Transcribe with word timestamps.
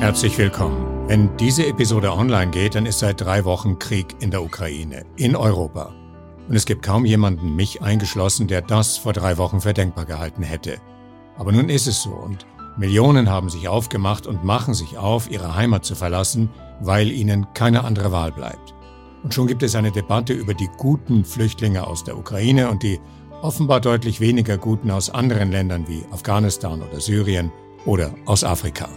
Herzlich 0.00 0.38
willkommen. 0.38 1.08
Wenn 1.08 1.36
diese 1.38 1.66
Episode 1.66 2.12
online 2.12 2.52
geht, 2.52 2.76
dann 2.76 2.86
ist 2.86 3.00
seit 3.00 3.20
drei 3.20 3.44
Wochen 3.44 3.80
Krieg 3.80 4.14
in 4.20 4.30
der 4.30 4.44
Ukraine, 4.44 5.04
in 5.16 5.34
Europa. 5.34 5.92
Und 6.48 6.54
es 6.54 6.66
gibt 6.66 6.84
kaum 6.84 7.04
jemanden, 7.04 7.56
mich 7.56 7.82
eingeschlossen, 7.82 8.46
der 8.46 8.62
das 8.62 8.96
vor 8.96 9.12
drei 9.12 9.38
Wochen 9.38 9.60
für 9.60 9.74
denkbar 9.74 10.04
gehalten 10.04 10.44
hätte. 10.44 10.78
Aber 11.36 11.50
nun 11.50 11.68
ist 11.68 11.88
es 11.88 12.00
so 12.00 12.10
und 12.10 12.46
Millionen 12.76 13.28
haben 13.28 13.50
sich 13.50 13.66
aufgemacht 13.66 14.28
und 14.28 14.44
machen 14.44 14.72
sich 14.72 14.96
auf, 14.96 15.28
ihre 15.32 15.56
Heimat 15.56 15.84
zu 15.84 15.96
verlassen, 15.96 16.48
weil 16.80 17.10
ihnen 17.10 17.48
keine 17.52 17.82
andere 17.82 18.12
Wahl 18.12 18.30
bleibt. 18.30 18.74
Und 19.24 19.34
schon 19.34 19.48
gibt 19.48 19.64
es 19.64 19.74
eine 19.74 19.90
Debatte 19.90 20.32
über 20.32 20.54
die 20.54 20.70
guten 20.78 21.24
Flüchtlinge 21.24 21.84
aus 21.84 22.04
der 22.04 22.16
Ukraine 22.16 22.70
und 22.70 22.84
die 22.84 23.00
offenbar 23.42 23.80
deutlich 23.80 24.20
weniger 24.20 24.58
guten 24.58 24.92
aus 24.92 25.10
anderen 25.10 25.50
Ländern 25.50 25.88
wie 25.88 26.04
Afghanistan 26.12 26.82
oder 26.82 27.00
Syrien 27.00 27.50
oder 27.84 28.14
aus 28.26 28.44
Afrika. 28.44 28.88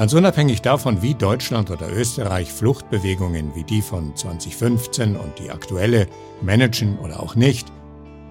Ganz 0.00 0.14
unabhängig 0.14 0.62
davon, 0.62 1.02
wie 1.02 1.12
Deutschland 1.12 1.70
oder 1.70 1.92
Österreich 1.92 2.50
Fluchtbewegungen 2.50 3.54
wie 3.54 3.64
die 3.64 3.82
von 3.82 4.16
2015 4.16 5.14
und 5.14 5.38
die 5.38 5.50
aktuelle 5.50 6.06
managen 6.40 6.98
oder 7.00 7.22
auch 7.22 7.34
nicht, 7.34 7.70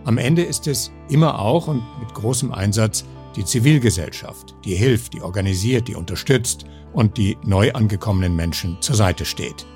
am 0.03 0.17
Ende 0.17 0.41
ist 0.41 0.65
es 0.65 0.91
immer 1.09 1.37
auch 1.37 1.67
und 1.67 1.83
mit 1.99 2.11
großem 2.15 2.51
Einsatz 2.51 3.05
die 3.35 3.45
Zivilgesellschaft, 3.45 4.55
die 4.65 4.73
hilft, 4.73 5.13
die 5.13 5.21
organisiert, 5.21 5.87
die 5.87 5.93
unterstützt 5.93 6.65
und 6.91 7.17
die 7.17 7.37
neu 7.43 7.71
angekommenen 7.71 8.35
Menschen 8.35 8.77
zur 8.81 8.95
Seite 8.95 9.23
steht. 9.23 9.67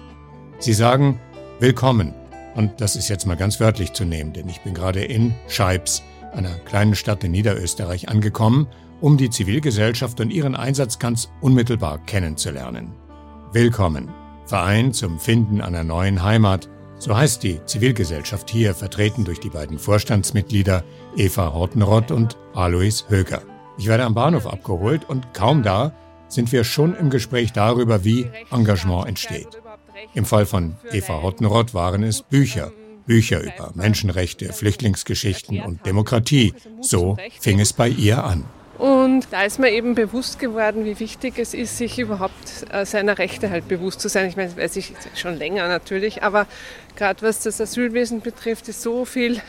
Sie 0.57 0.73
sagen 0.73 1.21
Willkommen, 1.59 2.15
und 2.55 2.81
das 2.81 2.95
ist 2.95 3.07
jetzt 3.07 3.27
mal 3.27 3.37
ganz 3.37 3.59
wörtlich 3.59 3.93
zu 3.93 4.03
nehmen, 4.03 4.33
denn 4.33 4.49
ich 4.49 4.61
bin 4.61 4.73
gerade 4.73 5.03
in 5.03 5.35
Scheibs, 5.47 6.01
einer 6.31 6.55
kleinen 6.65 6.95
Stadt 6.95 7.23
in 7.23 7.33
Niederösterreich, 7.33 8.09
angekommen 8.09 8.65
um 9.03 9.17
die 9.17 9.29
Zivilgesellschaft 9.29 10.21
und 10.21 10.29
ihren 10.29 10.55
Einsatz 10.55 10.97
ganz 10.97 11.29
unmittelbar 11.41 11.97
kennenzulernen. 12.05 12.93
Willkommen, 13.51 14.07
Verein 14.45 14.93
zum 14.93 15.19
Finden 15.19 15.59
einer 15.59 15.83
neuen 15.83 16.23
Heimat, 16.23 16.69
so 16.99 17.13
heißt 17.13 17.43
die 17.43 17.59
Zivilgesellschaft 17.65 18.49
hier, 18.49 18.73
vertreten 18.73 19.25
durch 19.25 19.41
die 19.41 19.49
beiden 19.49 19.77
Vorstandsmitglieder 19.77 20.85
Eva 21.17 21.51
Hortenrott 21.51 22.11
und 22.11 22.37
Alois 22.53 23.03
Höger. 23.09 23.41
Ich 23.77 23.87
werde 23.87 24.05
am 24.05 24.13
Bahnhof 24.13 24.47
abgeholt 24.47 25.09
und 25.09 25.33
kaum 25.33 25.63
da 25.63 25.93
sind 26.29 26.53
wir 26.53 26.63
schon 26.63 26.95
im 26.95 27.09
Gespräch 27.09 27.51
darüber, 27.51 28.05
wie 28.05 28.29
Engagement 28.51 29.09
entsteht. 29.09 29.49
Im 30.13 30.23
Fall 30.23 30.45
von 30.45 30.77
Eva 30.93 31.21
Hottenrott 31.21 31.73
waren 31.73 32.03
es 32.03 32.21
Bücher. 32.21 32.71
Bücher 33.05 33.41
über 33.41 33.73
Menschenrechte, 33.75 34.53
Flüchtlingsgeschichten 34.53 35.59
und 35.59 35.85
Demokratie. 35.85 36.53
So 36.79 37.17
fing 37.41 37.59
es 37.59 37.73
bei 37.73 37.89
ihr 37.89 38.23
an. 38.23 38.45
Und 38.77 39.27
da 39.31 39.43
ist 39.43 39.59
mir 39.59 39.69
eben 39.69 39.93
bewusst 39.93 40.39
geworden, 40.39 40.83
wie 40.83 40.99
wichtig 40.99 41.37
es 41.37 41.53
ist, 41.53 41.77
sich 41.77 41.99
überhaupt 41.99 42.65
äh, 42.71 42.85
seiner 42.85 43.17
Rechte 43.19 43.49
halt 43.49 43.67
bewusst 43.67 44.01
zu 44.01 44.09
sein. 44.09 44.27
Ich 44.27 44.35
meine, 44.35 44.49
das 44.49 44.57
weiß 44.57 44.75
ich 44.77 44.93
schon 45.15 45.37
länger 45.37 45.67
natürlich, 45.67 46.23
aber 46.23 46.47
gerade 46.95 47.21
was 47.21 47.41
das 47.41 47.61
Asylwesen 47.61 48.21
betrifft, 48.21 48.67
ist 48.67 48.81
so 48.81 49.05
viel 49.05 49.41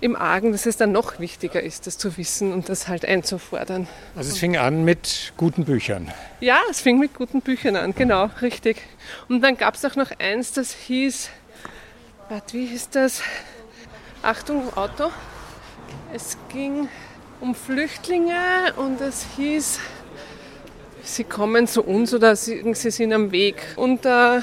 im 0.00 0.16
Argen, 0.16 0.52
dass 0.52 0.66
es 0.66 0.76
dann 0.76 0.92
noch 0.92 1.18
wichtiger 1.18 1.62
ist, 1.62 1.86
das 1.86 1.96
zu 1.96 2.16
wissen 2.16 2.52
und 2.52 2.68
das 2.68 2.88
halt 2.88 3.04
einzufordern. 3.04 3.86
Also 4.16 4.30
es 4.30 4.38
fing 4.38 4.56
an 4.56 4.84
mit 4.84 5.32
guten 5.36 5.64
Büchern. 5.64 6.12
Ja, 6.40 6.58
es 6.70 6.80
fing 6.80 6.98
mit 6.98 7.14
guten 7.14 7.40
Büchern 7.40 7.76
an, 7.76 7.94
genau, 7.94 8.28
richtig. 8.42 8.82
Und 9.28 9.42
dann 9.42 9.56
gab 9.56 9.74
es 9.74 9.84
auch 9.84 9.96
noch 9.96 10.10
eins, 10.18 10.52
das 10.52 10.72
hieß, 10.72 11.30
warte, 12.28 12.54
wie 12.54 12.66
hieß 12.66 12.90
das? 12.90 13.22
Achtung, 14.22 14.74
Auto. 14.76 15.10
Es 16.12 16.36
ging 16.52 16.88
um 17.44 17.54
Flüchtlinge 17.54 18.72
und 18.76 19.02
es 19.02 19.26
hieß, 19.36 19.78
sie 21.02 21.24
kommen 21.24 21.66
zu 21.66 21.82
uns 21.82 22.14
oder 22.14 22.36
sie, 22.36 22.64
sie 22.72 22.90
sind 22.90 23.12
am 23.12 23.32
Weg. 23.32 23.56
Und, 23.76 24.06
äh, 24.06 24.40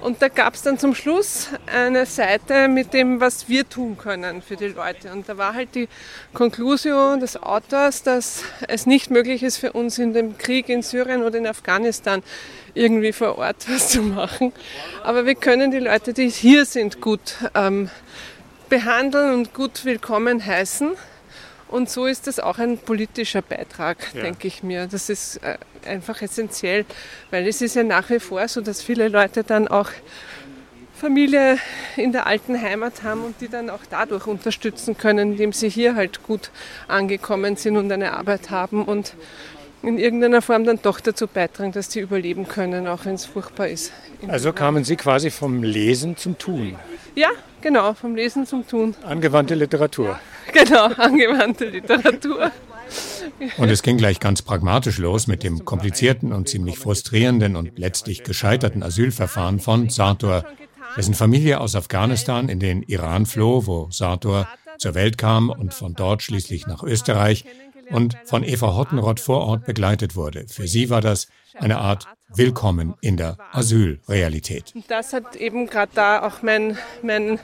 und 0.00 0.20
da 0.20 0.26
gab 0.26 0.54
es 0.54 0.62
dann 0.62 0.76
zum 0.76 0.96
Schluss 0.96 1.50
eine 1.72 2.06
Seite 2.06 2.66
mit 2.66 2.92
dem, 2.92 3.20
was 3.20 3.48
wir 3.48 3.68
tun 3.68 3.96
können 3.96 4.42
für 4.42 4.56
die 4.56 4.66
Leute. 4.66 5.12
Und 5.12 5.28
da 5.28 5.38
war 5.38 5.54
halt 5.54 5.76
die 5.76 5.88
Konklusion 6.34 7.20
des 7.20 7.40
Autors, 7.40 8.02
dass 8.02 8.42
es 8.66 8.84
nicht 8.84 9.12
möglich 9.12 9.44
ist 9.44 9.58
für 9.58 9.70
uns 9.70 10.00
in 10.00 10.12
dem 10.12 10.36
Krieg 10.36 10.68
in 10.68 10.82
Syrien 10.82 11.22
oder 11.22 11.38
in 11.38 11.46
Afghanistan 11.46 12.20
irgendwie 12.74 13.12
vor 13.12 13.38
Ort 13.38 13.58
was 13.68 13.90
zu 13.90 14.02
machen. 14.02 14.52
Aber 15.04 15.24
wir 15.24 15.36
können 15.36 15.70
die 15.70 15.78
Leute, 15.78 16.12
die 16.12 16.28
hier 16.28 16.64
sind, 16.64 17.00
gut 17.00 17.36
ähm, 17.54 17.90
behandeln 18.68 19.34
und 19.34 19.54
gut 19.54 19.84
willkommen 19.84 20.44
heißen. 20.44 20.96
Und 21.70 21.88
so 21.88 22.06
ist 22.06 22.26
das 22.26 22.40
auch 22.40 22.58
ein 22.58 22.78
politischer 22.78 23.42
Beitrag, 23.42 23.98
ja. 24.14 24.22
denke 24.22 24.48
ich 24.48 24.62
mir. 24.62 24.88
Das 24.88 25.08
ist 25.08 25.36
äh, 25.36 25.56
einfach 25.86 26.20
essentiell, 26.20 26.84
weil 27.30 27.46
es 27.46 27.62
ist 27.62 27.76
ja 27.76 27.84
nach 27.84 28.10
wie 28.10 28.18
vor 28.18 28.46
so, 28.48 28.60
dass 28.60 28.82
viele 28.82 29.08
Leute 29.08 29.44
dann 29.44 29.68
auch 29.68 29.88
Familie 31.00 31.58
in 31.96 32.12
der 32.12 32.26
alten 32.26 32.60
Heimat 32.60 33.04
haben 33.04 33.24
und 33.24 33.40
die 33.40 33.48
dann 33.48 33.70
auch 33.70 33.80
dadurch 33.88 34.26
unterstützen 34.26 34.98
können, 34.98 35.32
indem 35.32 35.52
sie 35.52 35.70
hier 35.70 35.94
halt 35.94 36.22
gut 36.24 36.50
angekommen 36.88 37.56
sind 37.56 37.76
und 37.76 37.90
eine 37.90 38.12
Arbeit 38.12 38.50
haben 38.50 38.84
und 38.84 39.14
in 39.82 39.98
irgendeiner 39.98 40.42
Form 40.42 40.64
dann 40.64 40.80
doch 40.82 41.00
dazu 41.00 41.26
beitragen, 41.26 41.72
dass 41.72 41.90
sie 41.90 42.00
überleben 42.00 42.46
können, 42.46 42.86
auch 42.86 43.04
wenn 43.04 43.14
es 43.14 43.24
furchtbar 43.24 43.68
ist. 43.68 43.92
Also 44.28 44.52
kamen 44.52 44.84
Sie 44.84 44.96
quasi 44.96 45.30
vom 45.30 45.62
Lesen 45.62 46.16
zum 46.16 46.38
Tun. 46.38 46.76
Ja, 47.14 47.30
genau, 47.60 47.94
vom 47.94 48.14
Lesen 48.14 48.46
zum 48.46 48.66
Tun. 48.66 48.94
Angewandte 49.04 49.54
Literatur. 49.54 50.18
Genau, 50.52 50.84
angewandte 50.96 51.66
Literatur. 51.66 52.50
Und 53.56 53.70
es 53.70 53.82
ging 53.82 53.96
gleich 53.96 54.20
ganz 54.20 54.42
pragmatisch 54.42 54.98
los 54.98 55.26
mit 55.26 55.42
dem 55.42 55.64
komplizierten 55.64 56.32
und 56.32 56.48
ziemlich 56.48 56.78
frustrierenden 56.78 57.56
und 57.56 57.78
letztlich 57.78 58.22
gescheiterten 58.22 58.82
Asylverfahren 58.82 59.60
von 59.60 59.88
Sartor, 59.88 60.44
dessen 60.96 61.14
Familie 61.14 61.60
aus 61.60 61.76
Afghanistan 61.76 62.48
in 62.48 62.58
den 62.58 62.82
Iran 62.82 63.26
floh, 63.26 63.66
wo 63.66 63.88
Sartor 63.90 64.48
zur 64.78 64.94
Welt 64.94 65.18
kam 65.18 65.50
und 65.50 65.72
von 65.72 65.94
dort 65.94 66.22
schließlich 66.22 66.66
nach 66.66 66.82
Österreich 66.82 67.44
und 67.90 68.16
von 68.24 68.44
Eva 68.44 68.74
Hottenrott 68.74 69.20
vor 69.20 69.40
Ort 69.46 69.64
begleitet 69.64 70.16
wurde. 70.16 70.46
Für 70.48 70.66
sie 70.66 70.90
war 70.90 71.00
das 71.00 71.28
eine 71.54 71.78
Art 71.78 72.06
Willkommen 72.32 72.94
in 73.00 73.16
der 73.16 73.36
Asylrealität. 73.52 74.72
Das 74.86 75.12
hat 75.12 75.34
eben 75.34 75.66
gerade 75.66 75.90
da 75.94 76.22
auch 76.22 76.42
mein, 76.42 76.78
mein 77.02 77.40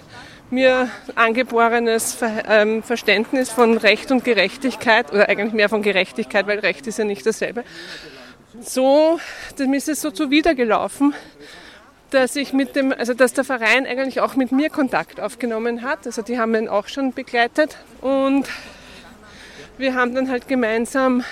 mir 0.50 0.88
angeborenes 1.16 2.18
ähm, 2.48 2.82
Verständnis 2.82 3.50
von 3.50 3.78
Recht 3.78 4.12
und 4.12 4.24
Gerechtigkeit, 4.24 5.12
oder 5.12 5.28
eigentlich 5.28 5.52
mehr 5.52 5.68
von 5.68 5.82
Gerechtigkeit, 5.82 6.46
weil 6.46 6.60
Recht 6.60 6.86
ist 6.86 6.98
ja 6.98 7.04
nicht 7.04 7.26
dasselbe, 7.26 7.64
so, 8.60 9.18
dem 9.58 9.74
ist 9.74 9.88
es 9.88 10.00
so 10.00 10.10
zuwidergelaufen, 10.10 11.14
dass 12.10 12.36
ich 12.36 12.52
mit 12.52 12.76
dem, 12.76 12.92
also 12.92 13.12
dass 13.12 13.32
der 13.32 13.44
Verein 13.44 13.86
eigentlich 13.86 14.20
auch 14.20 14.36
mit 14.36 14.52
mir 14.52 14.70
Kontakt 14.70 15.20
aufgenommen 15.20 15.82
hat. 15.82 16.06
Also 16.06 16.22
die 16.22 16.38
haben 16.38 16.54
ihn 16.54 16.68
auch 16.68 16.88
schon 16.88 17.12
begleitet 17.12 17.76
und 18.00 18.46
wir 19.78 19.94
haben 19.94 20.14
dann 20.14 20.31
halt 20.31 20.48
gemeinsam 20.48 21.25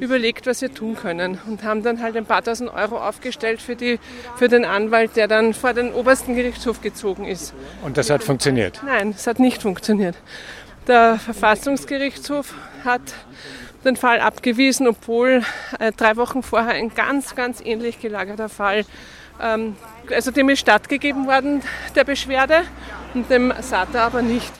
überlegt, 0.00 0.46
was 0.46 0.60
wir 0.62 0.72
tun 0.72 0.96
können 0.96 1.38
und 1.46 1.62
haben 1.62 1.82
dann 1.82 2.02
halt 2.02 2.16
ein 2.16 2.26
paar 2.26 2.42
tausend 2.42 2.72
Euro 2.72 2.98
aufgestellt 2.98 3.62
für, 3.62 3.76
die, 3.76 3.98
für 4.36 4.48
den 4.48 4.64
Anwalt, 4.64 5.16
der 5.16 5.28
dann 5.28 5.54
vor 5.54 5.72
den 5.72 5.92
obersten 5.92 6.34
Gerichtshof 6.34 6.80
gezogen 6.80 7.26
ist. 7.26 7.54
Und 7.82 7.96
das 7.96 8.10
hat 8.10 8.24
funktioniert? 8.24 8.80
Nein, 8.84 9.14
es 9.16 9.26
hat 9.26 9.38
nicht 9.38 9.62
funktioniert. 9.62 10.16
Der 10.86 11.18
Verfassungsgerichtshof 11.18 12.54
hat 12.84 13.02
den 13.84 13.96
Fall 13.96 14.20
abgewiesen, 14.20 14.86
obwohl 14.86 15.42
äh, 15.78 15.92
drei 15.92 16.16
Wochen 16.16 16.42
vorher 16.42 16.74
ein 16.74 16.92
ganz, 16.94 17.34
ganz 17.34 17.60
ähnlich 17.64 18.00
gelagerter 18.00 18.48
Fall, 18.48 18.84
ähm, 19.40 19.76
also 20.10 20.30
dem 20.30 20.48
ist 20.50 20.60
stattgegeben 20.60 21.26
worden, 21.26 21.62
der 21.94 22.04
Beschwerde, 22.04 22.62
und 23.14 23.30
dem 23.30 23.52
SATA 23.60 24.06
aber 24.06 24.22
nicht. 24.22 24.52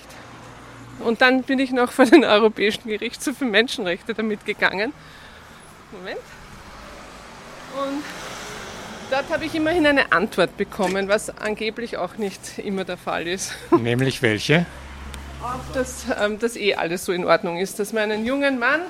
Und 1.01 1.21
dann 1.21 1.43
bin 1.43 1.59
ich 1.59 1.73
noch 1.73 1.93
vor 1.93 2.05
den 2.05 2.25
Europäischen 2.25 2.89
Gerichtshof 2.89 3.39
für 3.39 3.45
Menschenrechte 3.45 4.15
damit 4.15 4.45
gegangen. 4.45 4.93
Moment. 5.93 6.21
Und 7.75 8.03
dort 9.11 9.31
habe 9.31 9.45
ich 9.45 9.55
immerhin 9.55 9.87
eine 9.87 10.13
Antwort 10.13 10.57
bekommen, 10.57 11.09
was 11.09 11.31
angeblich 11.39 11.97
auch 11.97 12.17
nicht 12.17 12.59
immer 12.59 12.85
der 12.85 12.97
Fall 12.97 13.27
ist. 13.27 13.55
Nämlich 13.71 14.23
welche? 14.23 14.67
Dass, 15.73 16.05
ähm, 16.21 16.39
dass 16.39 16.57
eh 16.57 16.75
alles 16.75 17.05
so 17.05 17.13
in 17.13 17.25
Ordnung 17.25 17.59
ist, 17.59 17.79
dass 17.79 17.93
man 17.93 18.11
einen 18.11 18.27
jungen 18.27 18.59
Mann 18.59 18.83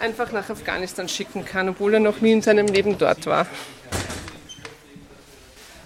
einfach 0.00 0.32
nach 0.32 0.50
Afghanistan 0.50 1.08
schicken 1.08 1.44
kann, 1.44 1.68
obwohl 1.68 1.94
er 1.94 2.00
noch 2.00 2.20
nie 2.20 2.32
in 2.32 2.42
seinem 2.42 2.66
Leben 2.66 2.98
dort 2.98 3.26
war. 3.26 3.46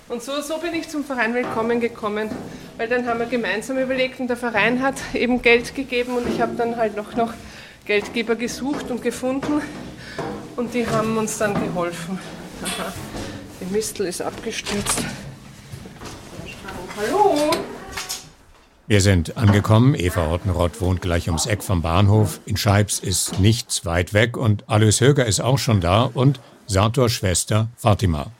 Und 0.09 0.23
so, 0.23 0.41
so 0.41 0.57
bin 0.57 0.73
ich 0.73 0.89
zum 0.89 1.05
Verein 1.05 1.35
Willkommen 1.35 1.81
gekommen, 1.81 2.31
weil 2.79 2.89
dann 2.89 3.07
haben 3.07 3.21
wir 3.21 3.27
gemeinsam 3.27 3.77
überlegt 3.77 4.21
und 4.21 4.29
der 4.29 4.39
Verein 4.39 4.83
hat 4.83 4.95
eben 5.13 5.43
Geld 5.43 5.75
gegeben 5.75 6.17
und 6.17 6.27
ich 6.27 6.41
habe 6.41 6.57
dann 6.57 6.77
halt 6.77 6.97
noch, 6.97 7.15
noch 7.15 7.35
Geldgeber 7.85 8.35
gesucht 8.35 8.91
und 8.91 9.03
gefunden 9.03 9.61
und 10.57 10.73
die 10.73 10.87
haben 10.87 11.19
uns 11.19 11.37
dann 11.37 11.53
geholfen. 11.53 12.19
Aha, 12.65 12.91
die 13.61 13.71
Mistel 13.71 14.07
ist 14.07 14.23
abgestürzt. 14.23 15.03
Hallo! 16.97 17.51
Wir 18.87 19.03
sind 19.03 19.37
angekommen. 19.37 19.95
Eva 19.95 20.33
Ottenrott 20.33 20.81
wohnt 20.81 21.03
gleich 21.03 21.29
ums 21.29 21.45
Eck 21.45 21.63
vom 21.63 21.83
Bahnhof. 21.83 22.41
In 22.47 22.57
Scheibs 22.57 22.99
ist 22.99 23.41
nichts 23.41 23.85
weit 23.85 24.15
weg 24.15 24.39
und 24.39 24.65
Alois 24.71 25.01
Höger 25.01 25.27
ist 25.27 25.41
auch 25.41 25.59
schon 25.59 25.83
da 25.83 26.05
und 26.05 26.41
Sators 26.67 27.13
Schwester 27.13 27.69
Fatima. 27.77 28.33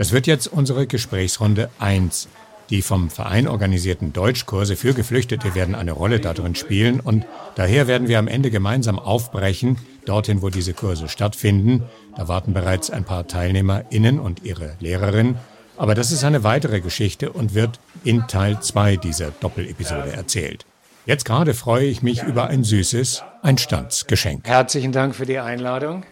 Das 0.00 0.12
wird 0.12 0.26
jetzt 0.26 0.46
unsere 0.46 0.86
Gesprächsrunde 0.86 1.68
1. 1.78 2.28
Die 2.70 2.80
vom 2.80 3.10
Verein 3.10 3.46
organisierten 3.46 4.14
Deutschkurse 4.14 4.74
für 4.74 4.94
Geflüchtete 4.94 5.54
werden 5.54 5.74
eine 5.74 5.92
Rolle 5.92 6.20
darin 6.20 6.54
spielen 6.54 7.00
und 7.00 7.26
daher 7.54 7.86
werden 7.86 8.08
wir 8.08 8.18
am 8.18 8.26
Ende 8.26 8.50
gemeinsam 8.50 8.98
aufbrechen, 8.98 9.76
dorthin, 10.06 10.40
wo 10.40 10.48
diese 10.48 10.72
Kurse 10.72 11.06
stattfinden. 11.10 11.82
Da 12.16 12.28
warten 12.28 12.54
bereits 12.54 12.90
ein 12.90 13.04
paar 13.04 13.26
TeilnehmerInnen 13.26 14.18
und 14.18 14.42
ihre 14.42 14.74
Lehrerin. 14.80 15.36
Aber 15.76 15.94
das 15.94 16.12
ist 16.12 16.24
eine 16.24 16.44
weitere 16.44 16.80
Geschichte 16.80 17.30
und 17.30 17.52
wird 17.54 17.78
in 18.02 18.26
Teil 18.26 18.58
2 18.58 18.96
dieser 18.96 19.32
Doppelepisode 19.32 20.12
erzählt. 20.14 20.64
Jetzt 21.04 21.26
gerade 21.26 21.52
freue 21.52 21.84
ich 21.84 22.00
mich 22.00 22.22
über 22.22 22.46
ein 22.46 22.64
süßes 22.64 23.22
Einstandsgeschenk. 23.42 24.48
Herzlichen 24.48 24.92
Dank 24.92 25.14
für 25.14 25.26
die 25.26 25.40
Einladung. 25.40 26.04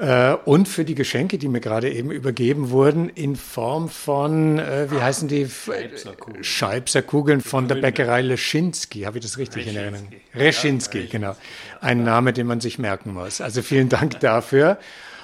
Äh, 0.00 0.36
und 0.46 0.66
für 0.66 0.86
die 0.86 0.94
Geschenke, 0.94 1.36
die 1.36 1.48
mir 1.48 1.60
gerade 1.60 1.92
eben 1.92 2.10
übergeben 2.10 2.70
wurden, 2.70 3.10
in 3.10 3.36
Form 3.36 3.90
von, 3.90 4.58
äh, 4.58 4.90
wie 4.90 4.98
heißen 4.98 5.28
die? 5.28 5.46
Scheibserkugeln. 5.46 6.42
Scheibserkugeln 6.42 7.40
von 7.42 7.68
der 7.68 7.74
Bäckerei 7.74 8.22
Leschinski. 8.22 9.02
Habe 9.02 9.18
ich 9.18 9.24
das 9.24 9.36
richtig 9.36 9.66
Reschinski. 9.66 9.78
in 9.78 9.84
Erinnerung? 9.84 10.08
Reschinski, 10.34 11.06
genau. 11.06 11.36
Ein 11.82 12.02
Name, 12.02 12.32
den 12.32 12.46
man 12.46 12.60
sich 12.60 12.78
merken 12.78 13.12
muss. 13.12 13.42
Also 13.42 13.60
vielen 13.60 13.90
Dank 13.90 14.20
dafür. 14.20 14.78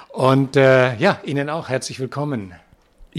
Und 0.09 0.55
äh, 0.55 0.95
ja, 0.97 1.21
Ihnen 1.25 1.49
auch 1.49 1.69
herzlich 1.69 1.99
willkommen. 1.99 2.53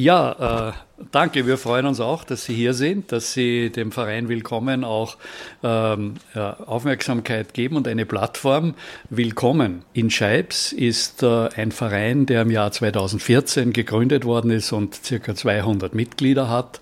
Ja, 0.00 0.68
äh, 0.68 0.72
danke. 1.10 1.44
Wir 1.48 1.58
freuen 1.58 1.84
uns 1.84 1.98
auch, 1.98 2.22
dass 2.22 2.44
Sie 2.44 2.54
hier 2.54 2.72
sind, 2.72 3.10
dass 3.10 3.32
Sie 3.32 3.70
dem 3.70 3.90
Verein 3.90 4.28
Willkommen 4.28 4.84
auch 4.84 5.16
ähm, 5.64 6.14
ja, 6.36 6.56
Aufmerksamkeit 6.66 7.52
geben 7.52 7.74
und 7.74 7.88
eine 7.88 8.06
Plattform. 8.06 8.74
Willkommen 9.10 9.82
in 9.94 10.08
Scheibs 10.08 10.70
ist 10.70 11.24
äh, 11.24 11.48
ein 11.56 11.72
Verein, 11.72 12.26
der 12.26 12.42
im 12.42 12.52
Jahr 12.52 12.70
2014 12.70 13.72
gegründet 13.72 14.24
worden 14.24 14.52
ist 14.52 14.70
und 14.70 14.94
circa 14.94 15.34
200 15.34 15.96
Mitglieder 15.96 16.48
hat. 16.48 16.78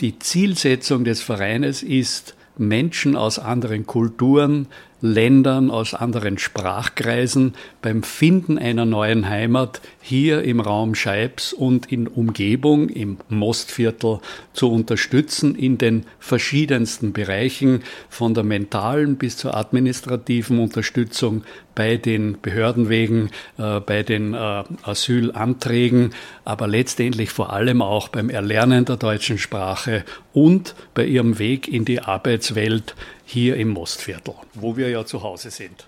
Die 0.00 0.18
Zielsetzung 0.18 1.04
des 1.04 1.20
Vereines 1.20 1.82
ist, 1.82 2.34
Menschen 2.56 3.14
aus 3.14 3.38
anderen 3.38 3.84
Kulturen, 3.84 4.68
Ländern, 5.04 5.70
aus 5.70 5.92
anderen 5.92 6.38
Sprachkreisen 6.38 7.54
beim 7.82 8.02
Finden 8.02 8.56
einer 8.56 8.86
neuen 8.86 9.28
Heimat 9.28 9.82
hier 10.00 10.42
im 10.42 10.60
Raum 10.60 10.94
Scheibs 10.94 11.52
und 11.52 11.92
in 11.92 12.08
Umgebung 12.08 12.88
im 12.88 13.18
Mostviertel 13.28 14.20
zu 14.54 14.72
unterstützen 14.72 15.56
in 15.56 15.76
den 15.76 16.06
verschiedensten 16.18 17.12
Bereichen 17.12 17.82
von 18.08 18.32
der 18.32 18.44
mentalen 18.44 19.16
bis 19.16 19.36
zur 19.36 19.54
administrativen 19.54 20.58
Unterstützung 20.58 21.44
bei 21.74 21.98
den 21.98 22.40
Behördenwegen, 22.40 23.28
äh, 23.58 23.80
bei 23.80 24.02
den 24.02 24.32
äh, 24.32 24.62
Asylanträgen, 24.84 26.14
aber 26.46 26.66
letztendlich 26.66 27.28
vor 27.28 27.52
allem 27.52 27.82
auch 27.82 28.08
beim 28.08 28.30
Erlernen 28.30 28.86
der 28.86 28.96
deutschen 28.96 29.36
Sprache 29.36 30.04
und 30.32 30.74
bei 30.94 31.04
ihrem 31.04 31.38
Weg 31.38 31.68
in 31.68 31.84
die 31.84 32.00
Arbeitswelt 32.00 32.94
hier 33.24 33.56
im 33.56 33.68
Mostviertel, 33.68 34.34
wo 34.54 34.76
wir 34.76 34.88
ja 34.90 35.04
zu 35.04 35.22
Hause 35.22 35.50
sind. 35.50 35.86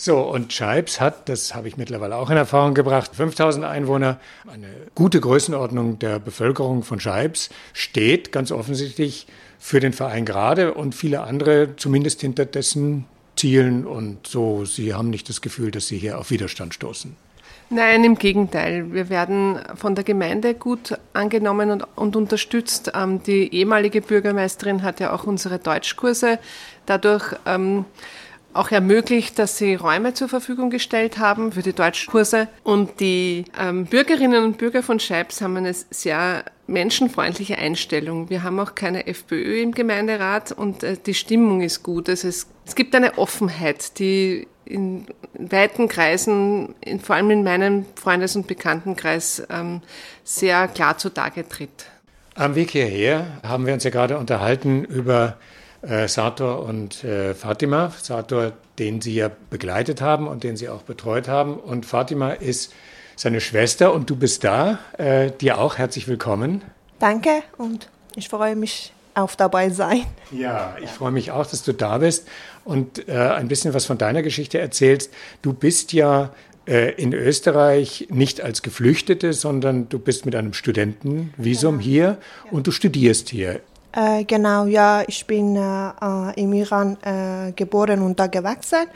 So, 0.00 0.20
und 0.20 0.52
Scheibs 0.52 1.00
hat, 1.00 1.28
das 1.28 1.56
habe 1.56 1.66
ich 1.66 1.76
mittlerweile 1.76 2.14
auch 2.14 2.30
in 2.30 2.36
Erfahrung 2.36 2.74
gebracht, 2.74 3.10
5000 3.16 3.64
Einwohner, 3.64 4.20
eine 4.46 4.68
gute 4.94 5.20
Größenordnung 5.20 5.98
der 5.98 6.20
Bevölkerung 6.20 6.84
von 6.84 7.00
Scheibs, 7.00 7.50
steht 7.72 8.30
ganz 8.30 8.52
offensichtlich 8.52 9.26
für 9.58 9.80
den 9.80 9.92
Verein 9.92 10.24
gerade 10.24 10.74
und 10.74 10.94
viele 10.94 11.22
andere 11.22 11.74
zumindest 11.76 12.20
hinter 12.20 12.46
dessen 12.46 13.06
Zielen 13.34 13.86
und 13.86 14.26
so. 14.26 14.64
Sie 14.64 14.94
haben 14.94 15.10
nicht 15.10 15.28
das 15.28 15.40
Gefühl, 15.40 15.72
dass 15.72 15.88
Sie 15.88 15.98
hier 15.98 16.18
auf 16.18 16.30
Widerstand 16.30 16.74
stoßen. 16.74 17.16
Nein, 17.70 18.02
im 18.04 18.14
Gegenteil. 18.16 18.92
Wir 18.94 19.10
werden 19.10 19.60
von 19.74 19.94
der 19.94 20.02
Gemeinde 20.02 20.54
gut 20.54 20.98
angenommen 21.12 21.70
und, 21.70 21.84
und 21.96 22.16
unterstützt. 22.16 22.92
Ähm, 22.94 23.22
die 23.22 23.54
ehemalige 23.54 24.00
Bürgermeisterin 24.00 24.82
hat 24.82 25.00
ja 25.00 25.12
auch 25.12 25.24
unsere 25.24 25.58
Deutschkurse 25.58 26.38
dadurch 26.86 27.34
ähm, 27.44 27.84
auch 28.54 28.70
ermöglicht, 28.70 29.38
dass 29.38 29.58
sie 29.58 29.74
Räume 29.74 30.14
zur 30.14 30.28
Verfügung 30.28 30.70
gestellt 30.70 31.18
haben 31.18 31.52
für 31.52 31.60
die 31.60 31.74
Deutschkurse. 31.74 32.48
Und 32.64 33.00
die 33.00 33.44
ähm, 33.60 33.84
Bürgerinnen 33.84 34.44
und 34.44 34.56
Bürger 34.56 34.82
von 34.82 34.98
Scheibs 34.98 35.42
haben 35.42 35.58
eine 35.58 35.74
sehr 35.74 36.44
menschenfreundliche 36.66 37.58
Einstellung. 37.58 38.30
Wir 38.30 38.42
haben 38.42 38.58
auch 38.60 38.74
keine 38.74 39.06
FPÖ 39.06 39.60
im 39.60 39.72
Gemeinderat 39.72 40.52
und 40.52 40.82
äh, 40.82 40.96
die 41.04 41.14
Stimmung 41.14 41.60
ist 41.60 41.82
gut. 41.82 42.08
Also 42.08 42.28
es, 42.28 42.46
es 42.66 42.74
gibt 42.74 42.94
eine 42.94 43.18
Offenheit, 43.18 43.98
die 43.98 44.48
in 44.68 45.06
weiten 45.34 45.88
Kreisen, 45.88 46.74
in, 46.80 47.00
vor 47.00 47.16
allem 47.16 47.30
in 47.30 47.42
meinem 47.42 47.86
Freundes- 47.94 48.36
und 48.36 48.46
Bekanntenkreis, 48.46 49.42
ähm, 49.50 49.80
sehr 50.24 50.68
klar 50.68 50.98
zutage 50.98 51.48
tritt. 51.48 51.86
Am 52.34 52.54
Weg 52.54 52.70
hierher 52.70 53.26
haben 53.42 53.66
wir 53.66 53.74
uns 53.74 53.84
ja 53.84 53.90
gerade 53.90 54.18
unterhalten 54.18 54.84
über 54.84 55.36
äh, 55.82 56.06
Sator 56.06 56.62
und 56.62 57.02
äh, 57.02 57.34
Fatima. 57.34 57.92
Sator, 58.00 58.52
den 58.78 59.00
Sie 59.00 59.14
ja 59.14 59.30
begleitet 59.50 60.00
haben 60.00 60.28
und 60.28 60.44
den 60.44 60.56
Sie 60.56 60.68
auch 60.68 60.82
betreut 60.82 61.28
haben. 61.28 61.56
Und 61.56 61.86
Fatima 61.86 62.32
ist 62.32 62.72
seine 63.16 63.40
Schwester 63.40 63.92
und 63.92 64.10
du 64.10 64.16
bist 64.16 64.44
da. 64.44 64.78
Äh, 64.98 65.32
dir 65.32 65.58
auch 65.58 65.78
herzlich 65.78 66.06
willkommen. 66.06 66.62
Danke 66.98 67.42
und 67.56 67.88
ich 68.14 68.28
freue 68.28 68.56
mich 68.56 68.92
auf 69.18 69.36
dabei 69.36 69.70
sein. 69.70 70.04
Ja, 70.30 70.76
ich 70.82 70.90
freue 70.90 71.10
mich 71.10 71.30
auch, 71.30 71.46
dass 71.46 71.62
du 71.62 71.72
da 71.72 71.98
bist 71.98 72.28
und 72.64 73.08
äh, 73.08 73.12
ein 73.12 73.48
bisschen 73.48 73.74
was 73.74 73.84
von 73.84 73.98
deiner 73.98 74.22
Geschichte 74.22 74.58
erzählst. 74.58 75.12
Du 75.42 75.52
bist 75.52 75.92
ja 75.92 76.30
äh, 76.66 76.92
in 77.00 77.14
Österreich 77.14 78.08
nicht 78.10 78.42
als 78.42 78.62
Geflüchtete, 78.62 79.32
sondern 79.32 79.88
du 79.88 79.98
bist 79.98 80.26
mit 80.26 80.34
einem 80.36 80.52
Studentenvisum 80.52 81.80
ja. 81.80 81.84
hier 81.84 82.18
und 82.50 82.66
du 82.66 82.70
studierst 82.70 83.30
hier. 83.30 83.60
Äh, 83.92 84.24
genau, 84.24 84.66
ja, 84.66 85.02
ich 85.06 85.26
bin 85.26 85.56
äh, 85.56 85.88
äh, 85.88 86.42
im 86.42 86.52
Iran 86.52 86.98
äh, 87.02 87.52
geboren 87.52 88.02
und 88.02 88.20
da 88.20 88.26
gewachsen 88.26 88.86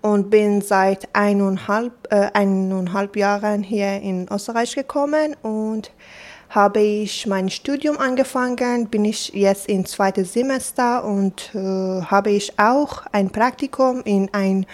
und 0.00 0.30
bin 0.30 0.62
seit 0.62 1.08
eineinhalb, 1.14 1.92
eineinhalb 2.10 3.14
Jahren 3.14 3.62
hier 3.62 4.00
in 4.00 4.26
Österreich 4.28 4.74
gekommen 4.74 5.36
und 5.42 5.92
habe 6.52 6.80
ich 6.80 7.26
mein 7.26 7.48
Studium 7.48 7.98
angefangen, 7.98 8.86
bin 8.88 9.04
ich 9.06 9.32
jetzt 9.34 9.68
im 9.68 9.86
zweiten 9.86 10.24
Semester 10.24 11.04
und 11.04 11.50
äh, 11.54 11.58
habe 11.58 12.30
ich 12.30 12.58
auch 12.58 13.04
ein 13.10 13.30
Praktikum 13.30 14.02
in 14.04 14.28
ein 14.32 14.66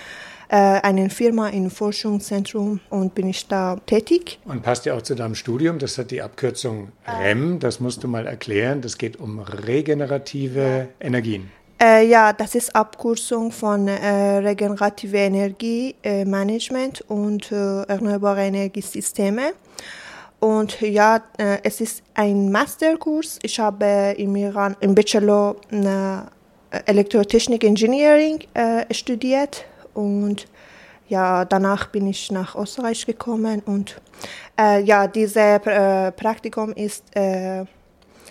äh, 0.50 0.56
eine 0.56 1.11
Firma 1.11 1.49
im 1.49 1.70
Forschungszentrum 1.70 2.80
und 2.88 3.14
bin 3.14 3.28
ich 3.28 3.47
da 3.49 3.76
tätig. 3.85 4.38
Und 4.47 4.62
passt 4.62 4.87
ja 4.87 4.94
auch 4.94 5.02
zu 5.02 5.14
deinem 5.14 5.35
Studium, 5.35 5.78
das 5.78 5.99
hat 5.99 6.11
die 6.11 6.23
Abkürzung 6.23 6.88
REM, 7.06 7.58
das 7.58 7.80
musst 7.80 8.02
du 8.02 8.08
mal 8.08 8.26
erklären, 8.26 8.80
das 8.80 8.97
geht 8.97 9.20
um 9.20 9.40
regenerative 9.40 10.88
Energien. 11.00 11.50
Äh, 11.80 12.08
ja, 12.08 12.32
das 12.32 12.54
ist 12.54 12.75
Abkürzung 12.75 13.52
von 13.52 13.87
äh, 13.87 14.38
regenerative 14.38 15.18
Energiemanagement 15.18 17.02
äh, 17.02 17.12
und 17.12 17.52
äh, 17.52 17.82
erneuerbare 17.82 18.47
Energiesysteme. 18.47 19.52
Und 20.40 20.80
ja, 20.80 21.23
äh, 21.37 21.59
es 21.64 21.80
ist 21.80 22.02
ein 22.14 22.50
Masterkurs. 22.52 23.38
Ich 23.42 23.59
habe 23.59 24.14
im 24.16 24.37
Iran 24.37 24.76
im 24.80 24.95
Bachelor 24.95 25.57
äh, 25.71 26.80
Elektrotechnik 26.87 27.64
Engineering 27.64 28.40
äh, 28.54 28.92
studiert. 28.95 29.64
Und 29.95 30.47
ja, 31.09 31.45
danach 31.45 31.88
bin 31.88 32.07
ich 32.07 32.30
nach 32.30 32.54
Österreich 32.54 33.04
gekommen. 33.04 33.62
Und 33.66 34.00
äh, 34.59 34.83
ja, 34.83 35.09
dieses 35.09 35.37
äh, 35.37 36.12
Praktikum 36.12 36.73
ist 36.73 37.04
äh, 37.16 37.64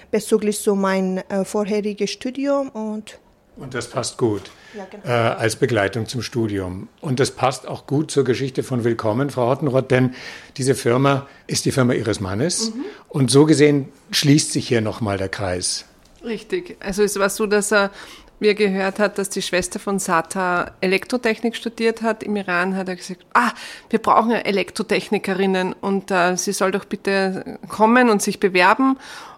bezüglich 0.09 0.61
zu 0.61 0.75
meinem 0.75 1.21
vorherigen 1.43 2.07
Studium. 2.07 2.69
Und 2.69 3.19
und 3.57 3.73
das 3.73 3.89
passt 3.89 4.17
gut 4.17 4.43
ja, 4.75 4.85
genau. 4.89 5.05
äh, 5.05 5.09
als 5.09 5.55
Begleitung 5.55 6.07
zum 6.07 6.21
Studium. 6.21 6.87
Und 7.01 7.19
das 7.19 7.31
passt 7.31 7.67
auch 7.67 7.87
gut 7.87 8.11
zur 8.11 8.23
Geschichte 8.23 8.63
von 8.63 8.83
Willkommen, 8.83 9.29
Frau 9.29 9.49
Hottenrott, 9.49 9.91
denn 9.91 10.15
diese 10.57 10.75
Firma 10.75 11.27
ist 11.47 11.65
die 11.65 11.71
Firma 11.71 11.93
Ihres 11.93 12.19
Mannes. 12.19 12.73
Mhm. 12.73 12.85
Und 13.09 13.31
so 13.31 13.45
gesehen 13.45 13.89
schließt 14.11 14.51
sich 14.51 14.67
hier 14.67 14.81
nochmal 14.81 15.17
der 15.17 15.29
Kreis. 15.29 15.85
Richtig. 16.23 16.77
Also 16.79 17.03
es 17.03 17.17
war 17.19 17.29
so, 17.29 17.45
dass 17.45 17.71
er 17.71 17.91
wie 18.39 18.49
er 18.49 18.55
gehört 18.55 18.99
hat, 18.99 19.17
dass 19.17 19.29
die 19.29 19.41
Schwester 19.41 19.79
von 19.79 19.99
Sata 19.99 20.71
Elektrotechnik 20.81 21.55
studiert 21.55 22.01
hat 22.01 22.23
im 22.23 22.35
Iran, 22.35 22.75
hat 22.75 22.87
er 22.87 22.95
gesagt, 22.95 23.25
ah, 23.33 23.51
wir 23.89 23.99
brauchen 23.99 24.31
Elektrotechnikerinnen 24.31 25.73
und 25.73 26.11
äh, 26.11 26.37
sie 26.37 26.53
soll 26.53 26.71
doch 26.71 26.85
bitte 26.85 27.57
kommen 27.67 28.09
und 28.09 28.21
sich 28.21 28.39
bewerben. 28.39 28.97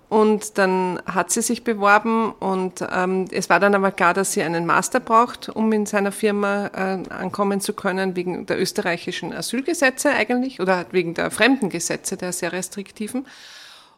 Und 0.09 0.57
dann 0.57 0.99
hat 1.05 1.29
sie 1.29 1.43
sich 1.43 1.63
beworben 1.63 2.31
und 2.31 2.83
ähm, 2.91 3.25
es 3.29 3.47
war 3.47 3.59
dann 3.59 3.75
aber 3.75 3.91
klar, 3.91 4.15
dass 4.15 4.33
sie 4.33 4.41
einen 4.41 4.65
Master 4.65 4.99
braucht, 4.99 5.49
um 5.49 5.71
in 5.71 5.85
seiner 5.85 6.11
Firma 6.11 6.71
äh, 6.73 7.13
ankommen 7.13 7.61
zu 7.61 7.73
können, 7.73 8.15
wegen 8.15 8.47
der 8.47 8.59
österreichischen 8.59 9.31
Asylgesetze 9.31 10.09
eigentlich 10.09 10.59
oder 10.59 10.87
wegen 10.89 11.13
der 11.13 11.29
Fremdengesetze, 11.29 12.17
der 12.17 12.33
sehr 12.33 12.51
restriktiven. 12.53 13.27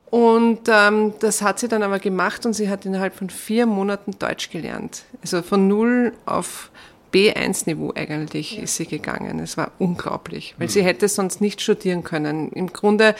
Und 0.09 0.67
ähm, 0.67 1.13
das 1.21 1.41
hat 1.41 1.59
sie 1.59 1.69
dann 1.69 1.81
aber 1.81 1.99
gemacht 1.99 2.45
und 2.45 2.51
sie 2.51 2.69
hat 2.69 2.85
innerhalb 2.85 3.15
von 3.15 3.29
vier 3.29 3.65
Monaten 3.65 4.11
Deutsch 4.19 4.49
gelernt. 4.49 5.05
Also 5.21 5.41
von 5.41 5.69
null 5.69 6.11
auf 6.25 6.71
B1-Niveau 7.13 7.93
eigentlich 7.95 8.57
ja. 8.57 8.63
ist 8.63 8.75
sie 8.75 8.85
gegangen. 8.85 9.39
Es 9.39 9.55
war 9.55 9.71
unglaublich, 9.79 10.55
weil 10.57 10.67
mhm. 10.67 10.71
sie 10.71 10.83
hätte 10.83 11.07
sonst 11.07 11.39
nicht 11.39 11.61
studieren 11.61 12.03
können. 12.03 12.51
Im 12.51 12.73
Grunde, 12.73 13.15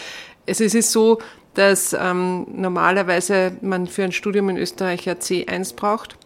es 0.46 0.60
ist 0.60 0.92
so, 0.92 1.20
dass 1.54 1.96
ähm, 2.00 2.48
normalerweise 2.54 3.52
man 3.62 3.88
für 3.88 4.04
ein 4.04 4.12
Studium 4.12 4.50
in 4.50 4.58
Österreich 4.58 5.06
ja 5.06 5.14
C1 5.14 5.76
braucht. 5.76 6.18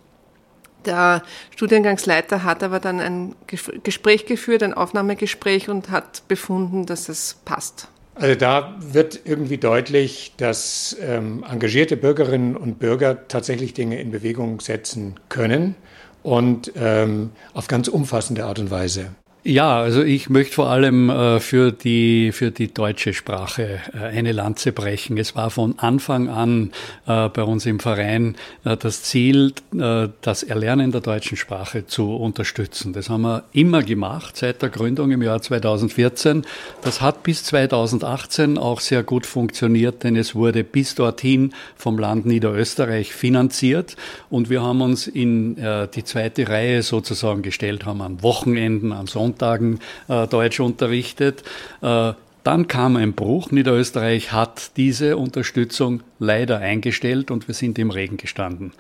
Der 0.86 1.24
Studiengangsleiter 1.50 2.44
hat 2.44 2.62
aber 2.62 2.80
dann 2.80 3.00
ein 3.00 3.36
Gespräch 3.84 4.26
geführt, 4.28 4.62
ein 4.62 4.74
Aufnahmegespräch 4.74 5.68
und 5.70 5.90
hat 5.90 6.28
befunden, 6.28 6.86
dass 6.86 7.10
es 7.10 7.38
passt. 7.44 7.88
Also 8.14 8.36
da 8.36 8.76
wird 8.80 9.22
irgendwie 9.26 9.58
deutlich, 9.58 10.34
dass 10.38 10.96
ähm, 11.02 11.44
engagierte 11.50 11.98
Bürgerinnen 11.98 12.56
und 12.56 12.80
Bürger 12.80 13.28
tatsächlich 13.28 13.74
Dinge 13.74 14.00
in 14.00 14.12
Bewegung 14.12 14.62
setzen 14.62 15.16
können 15.28 15.76
und 16.24 16.72
ähm, 16.78 17.32
auf 17.54 17.68
ganz 17.68 17.90
umfassende 17.90 18.46
Art 18.46 18.60
und 18.60 18.72
Weise. 18.72 19.16
Ja, 19.48 19.80
also 19.80 20.02
ich 20.02 20.28
möchte 20.32 20.56
vor 20.56 20.72
allem 20.72 21.12
äh, 21.12 21.40
für, 21.40 21.72
die, 21.72 22.32
für 22.32 22.50
die 22.50 22.74
deutsche 22.74 23.14
Sprache 23.14 23.80
äh, 23.94 24.00
eine 24.00 24.32
Lanze 24.32 24.72
brechen. 24.72 25.20
Es 25.20 25.36
war 25.36 25.52
von 25.52 25.78
Anfang 25.78 26.30
an 26.30 26.72
äh, 27.06 27.30
bei 27.30 27.44
uns 27.44 27.68
im 27.68 27.80
Verein 27.80 28.38
das 28.64 29.04
Ziel, 29.04 29.54
das 29.70 30.42
Erlernen 30.42 30.92
der 30.92 31.02
deutschen 31.02 31.38
Sprache 31.38 31.86
zu 31.86 32.16
unterstützen. 32.16 32.94
Das 32.94 33.10
haben 33.10 33.22
wir 33.22 33.44
immer 33.54 33.84
gemacht, 33.84 34.38
seit 34.38 34.64
der 34.64 34.70
Gründung 34.70 35.12
im 35.12 35.22
Jahr 35.22 35.40
2014. 35.40 36.46
Das 36.82 37.02
hat 37.02 37.22
bis 37.22 37.44
2018 37.44 38.58
auch 38.58 38.80
sehr 38.80 39.04
gut 39.04 39.28
funktioniert, 39.28 40.04
denn 40.04 40.16
es 40.16 40.34
wurde 40.34 40.64
bis 40.64 40.96
dorthin 40.96 41.54
vom 41.76 42.00
Land 42.00 42.26
Niederösterreich 42.26 43.14
finanziert 43.14 43.96
und 44.32 44.50
wir 44.50 44.64
haben 44.64 44.82
uns 44.82 45.06
in 45.06 45.56
die 45.56 46.04
zweite 46.04 46.50
Reihe 46.50 46.82
sozusagen 46.82 47.44
gestellt, 47.44 47.86
haben 47.86 48.02
an 48.02 48.24
Wochenenden, 48.24 48.94
an 48.94 49.06
Sonntagen, 49.06 49.35
Sonntagen 49.36 49.80
äh, 50.08 50.28
Deutsch 50.28 50.60
unterrichtet. 50.60 51.44
Äh, 51.82 52.14
dann 52.44 52.68
kam 52.68 52.96
ein 52.96 53.14
Bruch. 53.14 53.52
Niederösterreich 53.52 54.32
hat 54.32 54.78
diese 54.78 55.18
Unterstützung 55.18 56.02
leider 56.20 56.60
eingestellt 56.60 57.32
und 57.32 57.48
wir 57.48 57.56
sind 57.56 57.80
im 57.80 57.90
Regen 57.90 58.18
gestanden. 58.18 58.72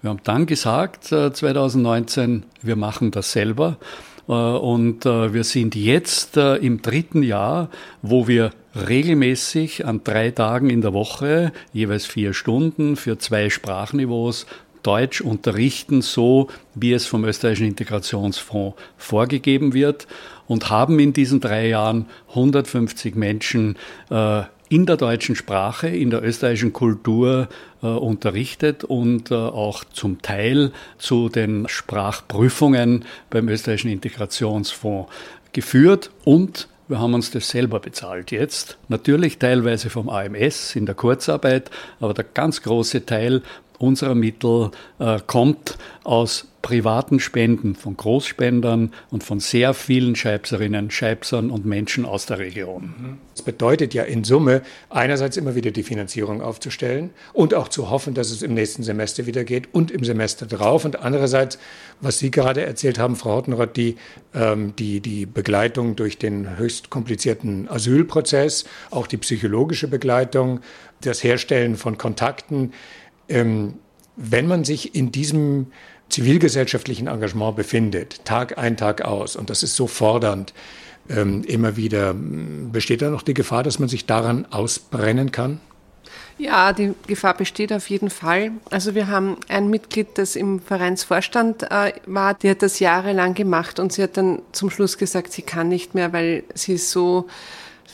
Wir 0.00 0.10
haben 0.10 0.20
dann 0.24 0.46
gesagt, 0.46 1.04
2019, 1.04 2.42
äh, 2.42 2.66
wir 2.66 2.76
machen 2.76 3.10
das 3.10 3.32
selber. 3.32 3.78
Äh, 4.28 4.32
und 4.32 5.06
äh, 5.06 5.32
wir 5.32 5.44
sind 5.44 5.76
jetzt 5.76 6.36
im 6.36 6.82
dritten 6.82 7.22
Jahr, 7.22 7.70
wo 8.02 8.26
wir 8.26 8.50
regelmäßig 8.74 9.86
an 9.86 10.02
drei 10.02 10.30
Tagen 10.30 10.70
in 10.70 10.80
der 10.80 10.92
Woche, 10.92 11.52
jeweils 11.72 12.06
vier 12.06 12.32
Stunden 12.34 12.96
für 12.96 13.18
zwei 13.18 13.50
Sprachniveaus 13.50 14.46
Deutsch 14.82 15.20
unterrichten, 15.20 16.02
so 16.02 16.48
wie 16.74 16.92
es 16.92 17.06
vom 17.06 17.24
österreichischen 17.24 17.66
Integrationsfonds 17.66 18.76
vorgegeben 18.96 19.74
wird 19.74 20.06
und 20.46 20.70
haben 20.70 20.98
in 20.98 21.12
diesen 21.12 21.40
drei 21.40 21.68
Jahren 21.68 22.06
150 22.30 23.14
Menschen 23.14 23.76
äh, 24.10 24.42
in 24.68 24.86
der 24.86 24.96
deutschen 24.96 25.36
Sprache, 25.36 25.88
in 25.88 26.08
der 26.08 26.24
österreichischen 26.24 26.72
Kultur 26.72 27.48
äh, 27.82 27.86
unterrichtet 27.86 28.84
und 28.84 29.30
äh, 29.30 29.34
auch 29.34 29.84
zum 29.84 30.22
Teil 30.22 30.72
zu 30.96 31.28
den 31.28 31.68
Sprachprüfungen 31.68 33.04
beim 33.28 33.48
österreichischen 33.48 33.90
Integrationsfonds 33.90 35.12
geführt 35.52 36.10
und 36.24 36.68
wir 36.88 36.98
haben 36.98 37.14
uns 37.14 37.30
das 37.30 37.48
selber 37.48 37.80
bezahlt 37.80 38.32
jetzt. 38.32 38.76
Natürlich 38.88 39.38
teilweise 39.38 39.88
vom 39.88 40.08
AMS 40.08 40.76
in 40.76 40.84
der 40.84 40.94
Kurzarbeit, 40.94 41.70
aber 42.00 42.12
der 42.12 42.24
ganz 42.24 42.60
große 42.62 43.06
Teil 43.06 43.42
unserer 43.82 44.14
Mittel 44.14 44.70
äh, 44.98 45.18
kommt 45.26 45.76
aus 46.04 46.48
privaten 46.62 47.18
Spenden 47.18 47.74
von 47.74 47.96
Großspendern 47.96 48.92
und 49.10 49.24
von 49.24 49.40
sehr 49.40 49.74
vielen 49.74 50.14
Scheibserinnen, 50.14 50.90
Scheibsern 50.90 51.50
und 51.50 51.66
Menschen 51.66 52.04
aus 52.04 52.26
der 52.26 52.38
Region. 52.38 53.18
Das 53.34 53.42
bedeutet 53.42 53.94
ja 53.94 54.04
in 54.04 54.22
Summe 54.22 54.62
einerseits 54.88 55.36
immer 55.36 55.56
wieder 55.56 55.72
die 55.72 55.82
Finanzierung 55.82 56.40
aufzustellen 56.40 57.10
und 57.32 57.52
auch 57.54 57.68
zu 57.68 57.90
hoffen, 57.90 58.14
dass 58.14 58.30
es 58.30 58.42
im 58.42 58.54
nächsten 58.54 58.84
Semester 58.84 59.26
wieder 59.26 59.42
geht 59.42 59.74
und 59.74 59.90
im 59.90 60.04
Semester 60.04 60.46
drauf. 60.46 60.84
Und 60.84 61.00
andererseits, 61.00 61.58
was 62.00 62.20
Sie 62.20 62.30
gerade 62.30 62.64
erzählt 62.64 62.98
haben, 62.98 63.16
Frau 63.16 63.36
Hottenrott, 63.36 63.76
die, 63.76 63.96
ähm, 64.32 64.74
die, 64.76 65.00
die 65.00 65.26
Begleitung 65.26 65.96
durch 65.96 66.16
den 66.18 66.58
höchst 66.58 66.90
komplizierten 66.90 67.68
Asylprozess, 67.68 68.64
auch 68.90 69.08
die 69.08 69.16
psychologische 69.16 69.88
Begleitung, 69.88 70.60
das 71.00 71.24
Herstellen 71.24 71.76
von 71.76 71.98
Kontakten, 71.98 72.72
ähm, 73.32 73.74
wenn 74.16 74.46
man 74.46 74.64
sich 74.64 74.94
in 74.94 75.10
diesem 75.10 75.68
zivilgesellschaftlichen 76.08 77.06
Engagement 77.06 77.56
befindet, 77.56 78.24
Tag 78.24 78.58
ein, 78.58 78.76
Tag 78.76 79.02
aus, 79.02 79.36
und 79.36 79.48
das 79.50 79.62
ist 79.62 79.74
so 79.74 79.86
fordernd, 79.86 80.52
ähm, 81.08 81.42
immer 81.44 81.76
wieder, 81.76 82.14
besteht 82.14 83.02
da 83.02 83.10
noch 83.10 83.22
die 83.22 83.34
Gefahr, 83.34 83.62
dass 83.62 83.78
man 83.78 83.88
sich 83.88 84.06
daran 84.06 84.46
ausbrennen 84.50 85.32
kann? 85.32 85.60
Ja, 86.38 86.72
die 86.72 86.94
Gefahr 87.06 87.34
besteht 87.34 87.72
auf 87.72 87.88
jeden 87.88 88.10
Fall. 88.10 88.52
Also 88.70 88.94
wir 88.94 89.08
haben 89.08 89.36
ein 89.48 89.68
Mitglied, 89.70 90.08
das 90.18 90.36
im 90.36 90.60
Vereinsvorstand 90.60 91.64
äh, 91.70 91.92
war, 92.06 92.34
die 92.34 92.50
hat 92.50 92.62
das 92.62 92.78
jahrelang 92.78 93.34
gemacht 93.34 93.78
und 93.78 93.92
sie 93.92 94.02
hat 94.02 94.16
dann 94.16 94.42
zum 94.52 94.70
Schluss 94.70 94.98
gesagt, 94.98 95.32
sie 95.32 95.42
kann 95.42 95.68
nicht 95.68 95.94
mehr, 95.94 96.12
weil 96.12 96.44
sie 96.54 96.78
so 96.78 97.26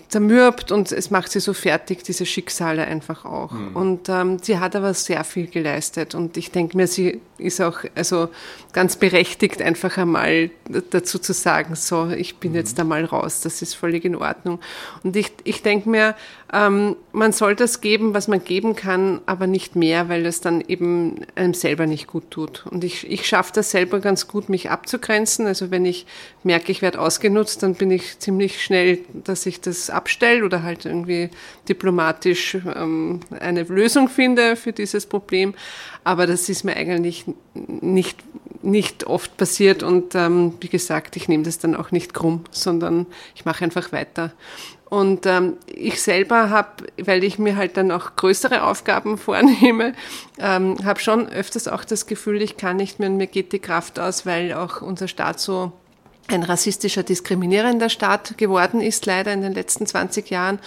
zermürbt 0.08 0.72
und 0.72 0.90
es 0.90 1.10
macht 1.10 1.30
sie 1.30 1.40
so 1.40 1.52
fertig, 1.52 2.02
diese 2.02 2.24
Schicksale 2.24 2.86
einfach 2.86 3.24
auch. 3.24 3.52
Mhm. 3.52 3.76
Und 3.76 4.08
ähm, 4.08 4.38
sie 4.40 4.58
hat 4.58 4.74
aber 4.74 4.94
sehr 4.94 5.22
viel 5.24 5.46
geleistet 5.46 6.14
und 6.14 6.36
ich 6.36 6.50
denke 6.50 6.76
mir, 6.76 6.86
sie 6.86 7.20
ist 7.36 7.60
auch 7.60 7.80
also 7.94 8.28
ganz 8.72 8.96
berechtigt, 8.96 9.60
einfach 9.60 9.98
einmal 9.98 10.50
dazu 10.90 11.18
zu 11.18 11.32
sagen, 11.32 11.74
so, 11.74 12.08
ich 12.08 12.36
bin 12.36 12.52
mhm. 12.52 12.56
jetzt 12.56 12.80
einmal 12.80 13.04
raus, 13.04 13.42
das 13.42 13.60
ist 13.60 13.74
völlig 13.74 14.04
in 14.04 14.16
Ordnung. 14.16 14.60
Und 15.02 15.14
ich, 15.14 15.30
ich 15.44 15.62
denke 15.62 15.88
mir, 15.88 16.14
ähm, 16.50 16.96
man 17.12 17.32
soll 17.32 17.54
das 17.54 17.82
geben, 17.82 18.14
was 18.14 18.26
man 18.26 18.42
geben 18.42 18.74
kann, 18.74 19.20
aber 19.26 19.46
nicht 19.46 19.76
mehr, 19.76 20.08
weil 20.08 20.24
es 20.24 20.40
dann 20.40 20.62
eben 20.62 21.20
einem 21.34 21.52
selber 21.52 21.86
nicht 21.86 22.06
gut 22.06 22.30
tut. 22.30 22.64
Und 22.66 22.84
ich, 22.84 23.10
ich 23.10 23.26
schaffe 23.26 23.52
das 23.54 23.70
selber 23.70 24.00
ganz 24.00 24.28
gut, 24.28 24.48
mich 24.48 24.70
abzugrenzen. 24.70 25.46
Also 25.46 25.70
wenn 25.70 25.84
ich 25.84 26.06
merke, 26.44 26.72
ich 26.72 26.80
werde 26.80 27.00
ausgenutzt, 27.00 27.62
dann 27.62 27.74
bin 27.74 27.90
ich 27.90 28.18
ziemlich 28.18 28.62
schnell, 28.62 29.00
dass 29.12 29.44
ich 29.44 29.60
das 29.60 29.90
abstelle 29.90 30.42
oder 30.42 30.62
halt 30.62 30.86
irgendwie 30.86 31.28
diplomatisch 31.68 32.56
ähm, 32.74 33.20
eine 33.38 33.64
Lösung 33.64 34.08
finde 34.08 34.56
für 34.56 34.72
dieses 34.72 35.04
Problem. 35.04 35.54
Aber 36.02 36.26
das 36.26 36.48
ist 36.48 36.64
mir 36.64 36.76
eigentlich 36.76 37.26
nicht, 37.56 38.18
nicht 38.62 39.04
oft 39.04 39.36
passiert 39.36 39.82
und 39.82 40.14
ähm, 40.14 40.54
wie 40.60 40.68
gesagt, 40.68 41.16
ich 41.16 41.28
nehme 41.28 41.44
das 41.44 41.58
dann 41.58 41.76
auch 41.76 41.90
nicht 41.90 42.14
krumm, 42.14 42.44
sondern 42.50 43.06
ich 43.34 43.44
mache 43.44 43.64
einfach 43.64 43.92
weiter. 43.92 44.32
Und 44.88 45.26
ähm, 45.26 45.58
ich 45.66 46.00
selber 46.00 46.48
habe, 46.48 46.86
weil 46.96 47.22
ich 47.22 47.38
mir 47.38 47.56
halt 47.56 47.76
dann 47.76 47.90
auch 47.90 48.16
größere 48.16 48.64
Aufgaben 48.64 49.18
vornehme, 49.18 49.92
ähm, 50.38 50.76
habe 50.84 51.00
schon 51.00 51.28
öfters 51.28 51.68
auch 51.68 51.84
das 51.84 52.06
Gefühl, 52.06 52.40
ich 52.40 52.56
kann 52.56 52.76
nicht 52.76 52.98
mehr 52.98 53.10
und 53.10 53.18
mir 53.18 53.26
geht 53.26 53.52
die 53.52 53.58
Kraft 53.58 53.98
aus, 53.98 54.24
weil 54.24 54.54
auch 54.54 54.80
unser 54.80 55.06
Staat 55.06 55.40
so 55.40 55.72
ein 56.28 56.42
rassistischer, 56.42 57.02
diskriminierender 57.02 57.88
Staat 57.88 58.38
geworden 58.38 58.80
ist, 58.80 59.06
leider 59.06 59.32
in 59.32 59.42
den 59.42 59.52
letzten 59.52 59.86
20 59.86 60.30
Jahren. 60.30 60.58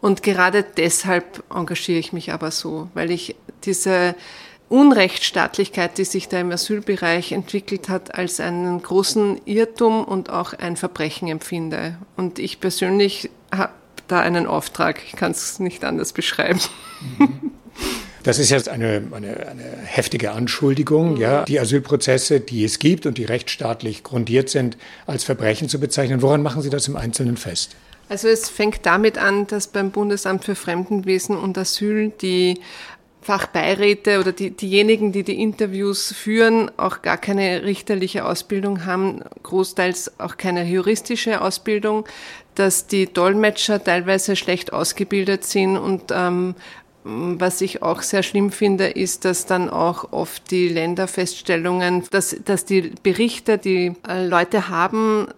Und 0.00 0.22
gerade 0.22 0.64
deshalb 0.64 1.44
engagiere 1.54 1.98
ich 1.98 2.12
mich 2.12 2.32
aber 2.32 2.50
so, 2.50 2.88
weil 2.94 3.10
ich 3.10 3.36
diese 3.64 4.14
Unrechtsstaatlichkeit, 4.70 5.98
die 5.98 6.04
sich 6.04 6.28
da 6.28 6.40
im 6.40 6.52
Asylbereich 6.52 7.32
entwickelt 7.32 7.88
hat, 7.88 8.14
als 8.14 8.38
einen 8.38 8.80
großen 8.80 9.40
Irrtum 9.44 10.04
und 10.04 10.30
auch 10.30 10.54
ein 10.54 10.76
Verbrechen 10.76 11.26
empfinde. 11.26 11.96
Und 12.16 12.38
ich 12.38 12.60
persönlich 12.60 13.30
habe 13.52 13.72
da 14.06 14.20
einen 14.20 14.46
Auftrag. 14.46 15.02
Ich 15.04 15.16
kann 15.16 15.32
es 15.32 15.58
nicht 15.58 15.84
anders 15.84 16.12
beschreiben. 16.12 16.60
Das 18.22 18.38
ist 18.38 18.50
jetzt 18.50 18.68
eine, 18.68 19.02
eine, 19.12 19.46
eine 19.46 19.64
heftige 19.82 20.32
Anschuldigung, 20.32 21.14
mhm. 21.14 21.20
ja, 21.20 21.44
die 21.46 21.58
Asylprozesse, 21.58 22.40
die 22.40 22.64
es 22.64 22.78
gibt 22.78 23.06
und 23.06 23.16
die 23.16 23.24
rechtsstaatlich 23.24 24.02
grundiert 24.04 24.50
sind, 24.50 24.76
als 25.06 25.24
Verbrechen 25.24 25.70
zu 25.70 25.80
bezeichnen. 25.80 26.20
Woran 26.20 26.42
machen 26.42 26.60
Sie 26.60 26.68
das 26.68 26.86
im 26.86 26.96
Einzelnen 26.96 27.38
fest? 27.38 27.76
Also 28.10 28.28
es 28.28 28.50
fängt 28.50 28.84
damit 28.84 29.16
an, 29.16 29.46
dass 29.46 29.68
beim 29.68 29.90
Bundesamt 29.90 30.44
für 30.44 30.54
Fremdenwesen 30.54 31.34
und 31.34 31.56
Asyl 31.56 32.12
die 32.20 32.60
Fachbeiräte 33.22 34.18
oder 34.18 34.32
die, 34.32 34.50
diejenigen, 34.50 35.12
die 35.12 35.22
die 35.22 35.40
Interviews 35.40 36.12
führen, 36.12 36.70
auch 36.78 37.02
gar 37.02 37.18
keine 37.18 37.64
richterliche 37.64 38.24
Ausbildung 38.24 38.86
haben, 38.86 39.22
großteils 39.42 40.18
auch 40.18 40.36
keine 40.38 40.64
juristische 40.64 41.42
Ausbildung, 41.42 42.06
dass 42.54 42.86
die 42.86 43.12
Dolmetscher 43.12 43.82
teilweise 43.82 44.36
schlecht 44.36 44.72
ausgebildet 44.72 45.44
sind. 45.44 45.76
Und 45.76 46.04
ähm, 46.12 46.54
was 47.04 47.60
ich 47.60 47.82
auch 47.82 48.02
sehr 48.02 48.22
schlimm 48.22 48.50
finde, 48.50 48.88
ist, 48.88 49.24
dass 49.24 49.46
dann 49.46 49.68
auch 49.68 50.12
oft 50.12 50.50
die 50.50 50.68
Länderfeststellungen, 50.68 52.04
dass, 52.10 52.36
dass 52.44 52.64
die 52.64 52.92
Berichte, 53.02 53.58
die 53.58 53.92
äh, 54.08 54.26
Leute 54.26 54.68
haben, 54.68 55.28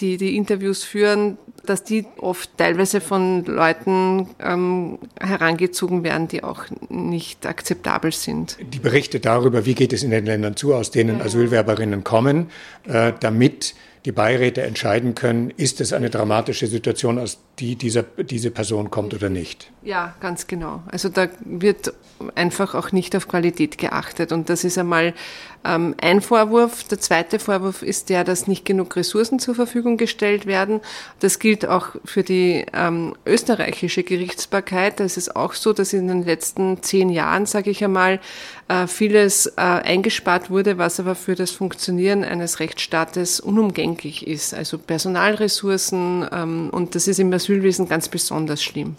die 0.00 0.16
die 0.16 0.36
Interviews 0.36 0.84
führen, 0.84 1.38
dass 1.68 1.84
die 1.84 2.06
oft 2.18 2.50
teilweise 2.56 3.00
von 3.00 3.44
Leuten 3.44 4.28
ähm, 4.40 4.98
herangezogen 5.20 6.04
werden, 6.04 6.28
die 6.28 6.42
auch 6.42 6.64
nicht 6.88 7.46
akzeptabel 7.46 8.12
sind. 8.12 8.56
Die 8.60 8.78
Berichte 8.78 9.20
darüber, 9.20 9.66
wie 9.66 9.74
geht 9.74 9.92
es 9.92 10.02
in 10.02 10.10
den 10.10 10.26
Ländern 10.26 10.56
zu, 10.56 10.74
aus 10.74 10.90
denen 10.90 11.20
Asylwerberinnen 11.20 12.04
kommen, 12.04 12.50
äh, 12.86 13.12
damit 13.20 13.74
die 14.04 14.12
Beiräte 14.12 14.62
entscheiden 14.62 15.14
können, 15.14 15.50
ist 15.56 15.80
es 15.80 15.92
eine 15.92 16.10
dramatische 16.10 16.66
Situation, 16.66 17.18
aus 17.18 17.38
die 17.58 17.76
dieser, 17.76 18.02
diese 18.02 18.50
Person 18.50 18.90
kommt 18.90 19.14
oder 19.14 19.28
nicht. 19.28 19.70
Ja, 19.82 20.14
ganz 20.20 20.46
genau. 20.46 20.82
Also 20.90 21.08
da 21.08 21.28
wird 21.44 21.92
einfach 22.34 22.74
auch 22.74 22.92
nicht 22.92 23.14
auf 23.16 23.28
Qualität 23.28 23.78
geachtet. 23.78 24.32
Und 24.32 24.50
das 24.50 24.64
ist 24.64 24.78
einmal 24.78 25.14
ähm, 25.64 25.94
ein 26.00 26.20
Vorwurf. 26.20 26.84
Der 26.84 27.00
zweite 27.00 27.38
Vorwurf 27.38 27.82
ist 27.82 28.08
der, 28.08 28.24
dass 28.24 28.46
nicht 28.46 28.64
genug 28.64 28.96
Ressourcen 28.96 29.38
zur 29.38 29.54
Verfügung 29.54 29.96
gestellt 29.96 30.46
werden. 30.46 30.80
Das 31.20 31.38
gilt 31.38 31.66
auch 31.66 31.96
für 32.04 32.22
die 32.22 32.66
ähm, 32.72 33.14
österreichische 33.26 34.02
Gerichtsbarkeit. 34.02 35.00
Da 35.00 35.04
ist 35.04 35.16
es 35.16 35.34
auch 35.34 35.54
so, 35.54 35.72
dass 35.72 35.92
in 35.92 36.08
den 36.08 36.24
letzten 36.24 36.82
zehn 36.82 37.08
Jahren, 37.08 37.46
sage 37.46 37.70
ich 37.70 37.84
einmal, 37.84 38.20
äh, 38.68 38.86
vieles 38.86 39.46
äh, 39.46 39.52
eingespart 39.60 40.50
wurde, 40.50 40.78
was 40.78 41.00
aber 41.00 41.14
für 41.14 41.34
das 41.34 41.50
Funktionieren 41.50 42.24
eines 42.24 42.60
Rechtsstaates 42.60 43.40
unumgänglich 43.40 44.26
ist. 44.26 44.54
Also 44.54 44.78
Personalressourcen 44.78 46.26
ähm, 46.32 46.70
und 46.70 46.94
das 46.94 47.08
ist 47.08 47.18
im 47.18 47.30
Asylwesen 47.48 47.88
ganz 47.88 48.08
besonders 48.08 48.62
schlimm. 48.62 48.96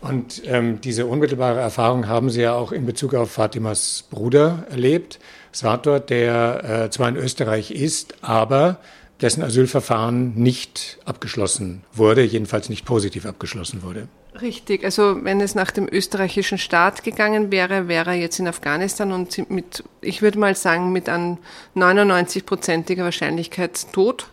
Und 0.00 0.42
ähm, 0.46 0.80
diese 0.80 1.04
unmittelbare 1.04 1.60
Erfahrung 1.60 2.08
haben 2.08 2.30
Sie 2.30 2.40
ja 2.40 2.54
auch 2.54 2.72
in 2.72 2.86
Bezug 2.86 3.14
auf 3.14 3.32
Fatimas 3.32 4.04
Bruder 4.10 4.66
erlebt, 4.70 5.18
Sator, 5.52 6.00
der 6.00 6.84
äh, 6.84 6.90
zwar 6.90 7.10
in 7.10 7.16
Österreich 7.16 7.70
ist, 7.70 8.14
aber 8.22 8.78
dessen 9.20 9.42
Asylverfahren 9.42 10.32
nicht 10.34 10.98
abgeschlossen 11.04 11.82
wurde, 11.92 12.22
jedenfalls 12.22 12.70
nicht 12.70 12.86
positiv 12.86 13.26
abgeschlossen 13.26 13.82
wurde. 13.82 14.08
Richtig, 14.40 14.84
also 14.84 15.22
wenn 15.22 15.42
es 15.42 15.54
nach 15.54 15.70
dem 15.70 15.86
österreichischen 15.90 16.56
Staat 16.56 17.02
gegangen 17.02 17.52
wäre, 17.52 17.88
wäre 17.88 18.10
er 18.10 18.16
jetzt 18.16 18.38
in 18.38 18.48
Afghanistan 18.48 19.12
und 19.12 19.50
mit, 19.50 19.84
ich 20.00 20.22
würde 20.22 20.38
mal 20.38 20.54
sagen, 20.54 20.92
mit 20.92 21.10
an 21.10 21.36
99-prozentiger 21.76 23.04
Wahrscheinlichkeit 23.04 23.92
tot 23.92 24.28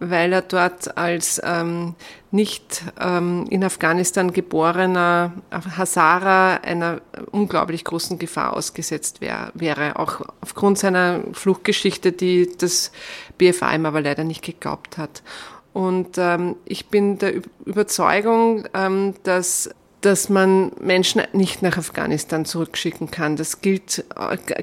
weil 0.00 0.32
er 0.32 0.42
dort 0.42 0.96
als 0.96 1.40
ähm, 1.44 1.94
nicht 2.30 2.82
ähm, 3.00 3.46
in 3.48 3.62
Afghanistan 3.62 4.32
geborener 4.32 5.32
Hazara 5.76 6.56
einer 6.56 7.00
unglaublich 7.30 7.84
großen 7.84 8.18
Gefahr 8.18 8.54
ausgesetzt 8.54 9.20
wär, 9.20 9.52
wäre, 9.54 9.98
auch 9.98 10.20
aufgrund 10.40 10.78
seiner 10.78 11.20
Fluchtgeschichte, 11.32 12.12
die 12.12 12.50
das 12.58 12.90
BFA 13.38 13.74
ihm 13.74 13.86
aber 13.86 14.00
leider 14.00 14.24
nicht 14.24 14.42
geglaubt 14.42 14.98
hat. 14.98 15.22
Und 15.72 16.18
ähm, 16.18 16.56
ich 16.64 16.86
bin 16.88 17.18
der 17.18 17.34
Überzeugung, 17.64 18.64
ähm, 18.74 19.14
dass 19.24 19.70
dass 20.04 20.28
man 20.28 20.72
Menschen 20.80 21.22
nicht 21.32 21.62
nach 21.62 21.78
Afghanistan 21.78 22.44
zurückschicken 22.44 23.10
kann. 23.10 23.36
Das 23.36 23.62
gilt, 23.62 24.04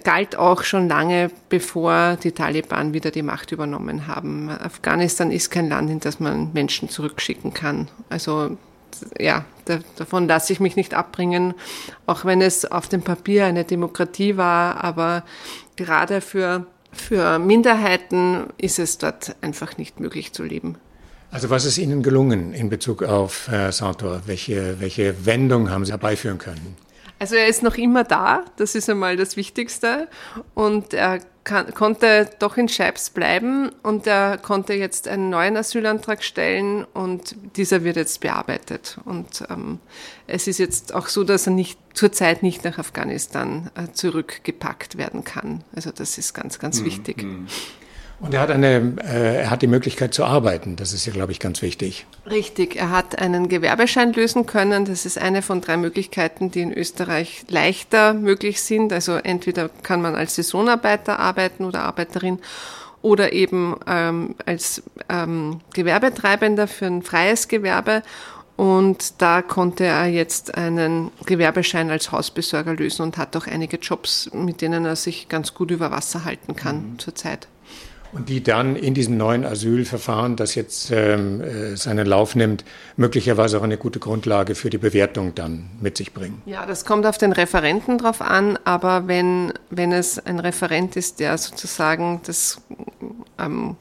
galt 0.04 0.36
auch 0.36 0.64
schon 0.64 0.88
lange, 0.88 1.32
bevor 1.50 2.18
die 2.24 2.32
Taliban 2.32 2.94
wieder 2.94 3.10
die 3.10 3.24
Macht 3.24 3.52
übernommen 3.52 4.06
haben. 4.06 4.50
Afghanistan 4.50 5.32
ist 5.32 5.50
kein 5.50 5.68
Land, 5.68 5.90
in 5.90 6.00
das 6.00 6.20
man 6.20 6.54
Menschen 6.54 6.90
zurückschicken 6.90 7.54
kann. 7.54 7.88
Also 8.10 8.58
ja, 9.18 9.46
da, 9.66 9.80
davon 9.96 10.28
lasse 10.28 10.54
ich 10.54 10.60
mich 10.60 10.76
nicht 10.76 10.94
abbringen, 10.94 11.56
auch 12.06 12.24
wenn 12.24 12.42
es 12.42 12.66
auf 12.66 12.88
dem 12.88 13.02
Papier 13.02 13.46
eine 13.46 13.64
Demokratie 13.64 14.38
war, 14.38 14.84
aber 14.84 15.24
gerade 15.76 16.22
für, 16.22 16.68
für 16.92 17.40
Minderheiten 17.40 18.48
ist 18.58 18.78
es 18.78 19.00
dort 19.00 19.36
einfach 19.42 19.78
nicht 19.78 20.00
möglich 20.00 20.34
zu 20.34 20.44
leben. 20.44 20.78
Also 21.32 21.50
was 21.50 21.64
ist 21.64 21.78
Ihnen 21.78 22.04
gelungen 22.04 22.54
in 22.54 22.70
Bezug 22.70 23.04
auf 23.04 23.48
Herr 23.48 23.72
Santor? 23.72 24.24
Welche, 24.26 24.82
welche 24.82 25.26
Wendung 25.26 25.70
haben 25.70 25.86
Sie 25.86 25.92
herbeiführen 25.92 26.38
können? 26.38 26.76
Also 27.20 27.36
er 27.36 27.48
ist 27.48 27.64
noch 27.64 27.76
immer 27.76 28.04
da, 28.04 28.44
das 28.58 28.76
ist 28.76 28.90
einmal 28.90 29.16
das 29.16 29.38
Wichtigste. 29.38 30.10
Und 30.56 30.94
er 30.94 31.20
kann, 31.44 31.74
konnte 31.74 32.30
doch 32.40 32.58
in 32.58 32.68
Scheibs 32.68 33.12
bleiben 33.12 33.72
und 33.82 34.08
er 34.08 34.38
konnte 34.40 34.74
jetzt 34.74 35.08
einen 35.08 35.30
neuen 35.30 35.56
Asylantrag 35.56 36.24
stellen 36.24 36.84
und 36.84 37.36
dieser 37.56 37.84
wird 37.84 37.96
jetzt 37.96 38.20
bearbeitet. 38.20 38.98
Und 39.06 39.44
ähm, 39.50 39.80
es 40.28 40.48
ist 40.48 40.58
jetzt 40.58 40.94
auch 40.94 41.08
so, 41.08 41.24
dass 41.24 41.48
er 41.48 41.54
nicht 41.54 41.80
zurzeit 41.94 42.44
nicht 42.44 42.64
nach 42.66 42.78
Afghanistan 42.78 43.72
äh, 43.76 43.92
zurückgepackt 43.94 44.98
werden 44.98 45.24
kann. 45.24 45.64
Also 45.76 45.92
das 45.92 46.18
ist 46.18 46.34
ganz, 46.34 46.60
ganz 46.60 46.80
hm, 46.80 46.86
wichtig. 46.86 47.22
Hm. 47.22 47.48
Und 48.22 48.36
er 48.36 48.42
hat 48.42 48.52
eine, 48.52 48.96
äh, 49.04 49.42
er 49.42 49.50
hat 49.50 49.64
die 49.64 49.68
Möglichkeit 49.68 50.14
zu 50.14 50.24
arbeiten. 50.24 50.76
Das 50.76 50.94
ist 50.94 51.08
ja, 51.08 51.12
glaube 51.12 51.32
ich, 51.32 51.40
ganz 51.40 51.64
wichtig. 51.64 52.06
Richtig. 52.30 52.76
Er 52.76 52.92
hat 52.92 53.20
einen 53.20 53.50
Gewerbeschein 53.50 54.14
lösen 54.14 54.46
können. 54.46 54.86
Das 54.86 55.08
ist 55.08 55.18
eine 55.18 55.42
von 55.42 55.60
drei 55.60 55.76
Möglichkeiten, 55.76 56.52
die 56.52 56.62
in 56.62 56.72
Österreich 56.72 57.44
leichter 57.50 58.14
möglich 58.14 58.62
sind. 58.62 58.94
Also 58.94 59.14
entweder 59.14 59.70
kann 59.82 60.04
man 60.04 60.14
als 60.14 60.36
Saisonarbeiter 60.36 61.18
arbeiten 61.20 61.66
oder 61.66 61.82
Arbeiterin 61.82 62.40
oder 63.02 63.34
eben 63.34 63.76
ähm, 63.88 64.36
als 64.46 64.84
ähm, 65.10 65.62
Gewerbetreibender 65.74 66.68
für 66.68 66.86
ein 66.86 67.02
freies 67.02 67.48
Gewerbe. 67.48 68.04
Und 68.56 69.20
da 69.20 69.42
konnte 69.42 69.86
er 69.86 70.06
jetzt 70.06 70.56
einen 70.56 71.10
Gewerbeschein 71.26 71.90
als 71.90 72.12
Hausbesorger 72.12 72.76
lösen 72.76 73.02
und 73.02 73.18
hat 73.18 73.36
auch 73.36 73.48
einige 73.48 73.78
Jobs, 73.78 74.30
mit 74.34 74.62
denen 74.62 74.86
er 74.86 74.96
sich 74.96 75.30
ganz 75.30 75.56
gut 75.56 75.72
über 75.72 75.90
Wasser 75.90 76.26
halten 76.26 76.56
kann 76.56 76.92
mhm. 76.92 77.00
zurzeit. 77.00 77.48
Und 78.14 78.28
die 78.28 78.44
dann 78.44 78.76
in 78.76 78.94
diesem 78.94 79.18
neuen 79.18 79.46
Asylverfahren, 79.46 80.36
das 80.36 80.56
jetzt 80.56 80.92
ähm, 80.92 81.42
äh, 81.42 81.78
seinen 81.78 82.06
Lauf 82.06 82.36
nimmt, 82.36 82.66
möglicherweise 82.98 83.58
auch 83.58 83.64
eine 83.64 83.78
gute 83.78 84.00
Grundlage 84.00 84.56
für 84.56 84.70
die 84.70 84.78
Bewertung 84.78 85.34
dann 85.34 85.70
mit 85.80 85.98
sich 85.98 86.14
bringen. 86.14 86.42
Ja, 86.46 86.66
das 86.66 86.84
kommt 86.84 87.06
auf 87.06 87.18
den 87.18 87.32
Referenten 87.32 87.98
drauf 87.98 88.22
an, 88.22 88.60
aber 88.66 89.08
wenn, 89.08 89.54
wenn 89.70 89.92
es 89.94 90.20
ein 90.20 90.40
Referent 90.40 90.98
ist, 90.98 91.20
der 91.20 91.38
sozusagen 91.38 92.22
das 92.26 92.62
ähm, 93.40 93.78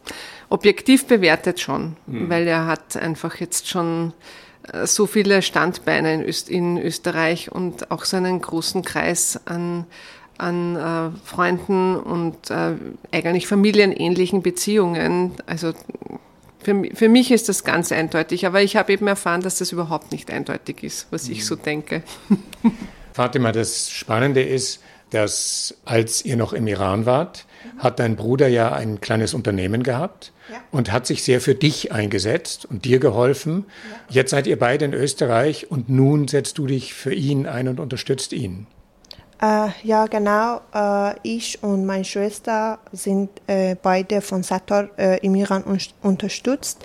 objektiv 0.48 1.06
bewertet 1.06 1.60
schon, 1.60 1.96
mhm. 2.06 2.28
weil 2.28 2.46
er 2.46 2.66
hat 2.66 2.96
einfach 2.96 3.36
jetzt 3.36 3.68
schon 3.68 4.12
äh, 4.72 4.86
so 4.86 5.06
viele 5.06 5.42
Standbeine 5.42 6.14
in, 6.14 6.24
Öst 6.24 6.48
in 6.48 6.78
Österreich 6.78 7.50
und 7.50 7.90
auch 7.90 8.04
so 8.04 8.16
einen 8.16 8.40
großen 8.40 8.82
Kreis 8.82 9.40
an 9.46 9.86
an 10.40 10.76
äh, 10.76 11.10
Freunden 11.24 11.96
und 11.96 12.50
äh, 12.50 12.72
eigentlich 13.12 13.46
familienähnlichen 13.46 14.42
Beziehungen. 14.42 15.32
Also 15.46 15.72
für, 16.62 16.82
für 16.94 17.08
mich 17.08 17.30
ist 17.30 17.48
das 17.48 17.64
ganz 17.64 17.92
eindeutig, 17.92 18.46
aber 18.46 18.62
ich 18.62 18.76
habe 18.76 18.92
eben 18.92 19.06
erfahren, 19.06 19.40
dass 19.40 19.58
das 19.58 19.72
überhaupt 19.72 20.12
nicht 20.12 20.30
eindeutig 20.30 20.82
ist, 20.82 21.06
was 21.10 21.28
ich 21.28 21.46
so 21.46 21.56
denke. 21.56 22.02
Fatima, 23.12 23.52
das 23.52 23.90
Spannende 23.90 24.42
ist, 24.42 24.80
dass 25.10 25.74
als 25.84 26.24
ihr 26.24 26.36
noch 26.36 26.52
im 26.52 26.66
Iran 26.66 27.06
wart, 27.06 27.46
hat 27.78 27.98
dein 27.98 28.16
Bruder 28.16 28.48
ja 28.48 28.72
ein 28.72 29.00
kleines 29.00 29.34
Unternehmen 29.34 29.82
gehabt 29.82 30.32
ja. 30.50 30.58
und 30.70 30.92
hat 30.92 31.06
sich 31.06 31.24
sehr 31.24 31.40
für 31.40 31.54
dich 31.54 31.92
eingesetzt 31.92 32.64
und 32.64 32.84
dir 32.84 33.00
geholfen. 33.00 33.66
Ja. 34.08 34.14
Jetzt 34.16 34.30
seid 34.30 34.46
ihr 34.46 34.58
beide 34.58 34.84
in 34.84 34.94
Österreich 34.94 35.70
und 35.70 35.88
nun 35.88 36.28
setzt 36.28 36.58
du 36.58 36.66
dich 36.66 36.94
für 36.94 37.12
ihn 37.12 37.46
ein 37.46 37.68
und 37.68 37.80
unterstützt 37.80 38.32
ihn. 38.32 38.66
Äh, 39.40 39.68
ja, 39.84 40.06
genau. 40.06 40.60
Äh, 40.74 41.14
ich 41.22 41.62
und 41.62 41.86
meine 41.86 42.04
Schwester 42.04 42.78
sind 42.92 43.30
äh, 43.46 43.74
beide 43.80 44.20
von 44.20 44.42
Sator 44.42 44.88
äh, 44.98 45.18
im 45.24 45.34
Iran 45.34 45.64
un 45.64 45.78
unterstützt. 46.02 46.84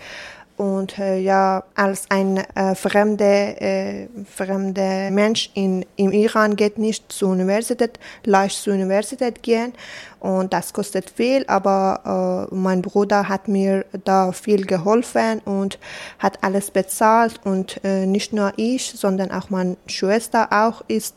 Und 0.57 0.97
äh, 0.97 1.17
ja, 1.17 1.65
als 1.75 2.05
ein 2.09 2.37
äh, 2.37 2.75
fremder 2.75 4.07
fremde 4.33 5.09
Mensch 5.11 5.51
in, 5.53 5.85
im 5.97 6.13
Iran 6.13 6.55
geht 6.55 6.77
nicht 6.77 7.11
zur 7.11 7.31
Universität, 7.31 7.99
leicht 8.23 8.63
zur 8.63 8.73
Universität 8.73 9.43
gehen. 9.43 9.73
Und 10.21 10.53
das 10.53 10.71
kostet 10.71 11.09
viel, 11.09 11.45
aber 11.47 12.47
mein 12.49 12.81
Bruder 12.81 13.29
hat 13.29 13.47
mir 13.47 13.85
da 14.05 14.31
viel 14.31 14.65
geholfen 14.65 15.39
und 15.45 15.77
hat 16.17 16.43
alles 16.43 16.71
bezahlt. 16.71 17.39
Und 17.43 17.79
nicht 17.83 18.33
nur 18.33 18.51
ich, 18.55 18.89
sondern 18.89 19.29
auch 19.29 19.51
meine 19.51 19.77
Schwester 19.85 20.47
auch 20.51 20.83
ist 20.87 21.15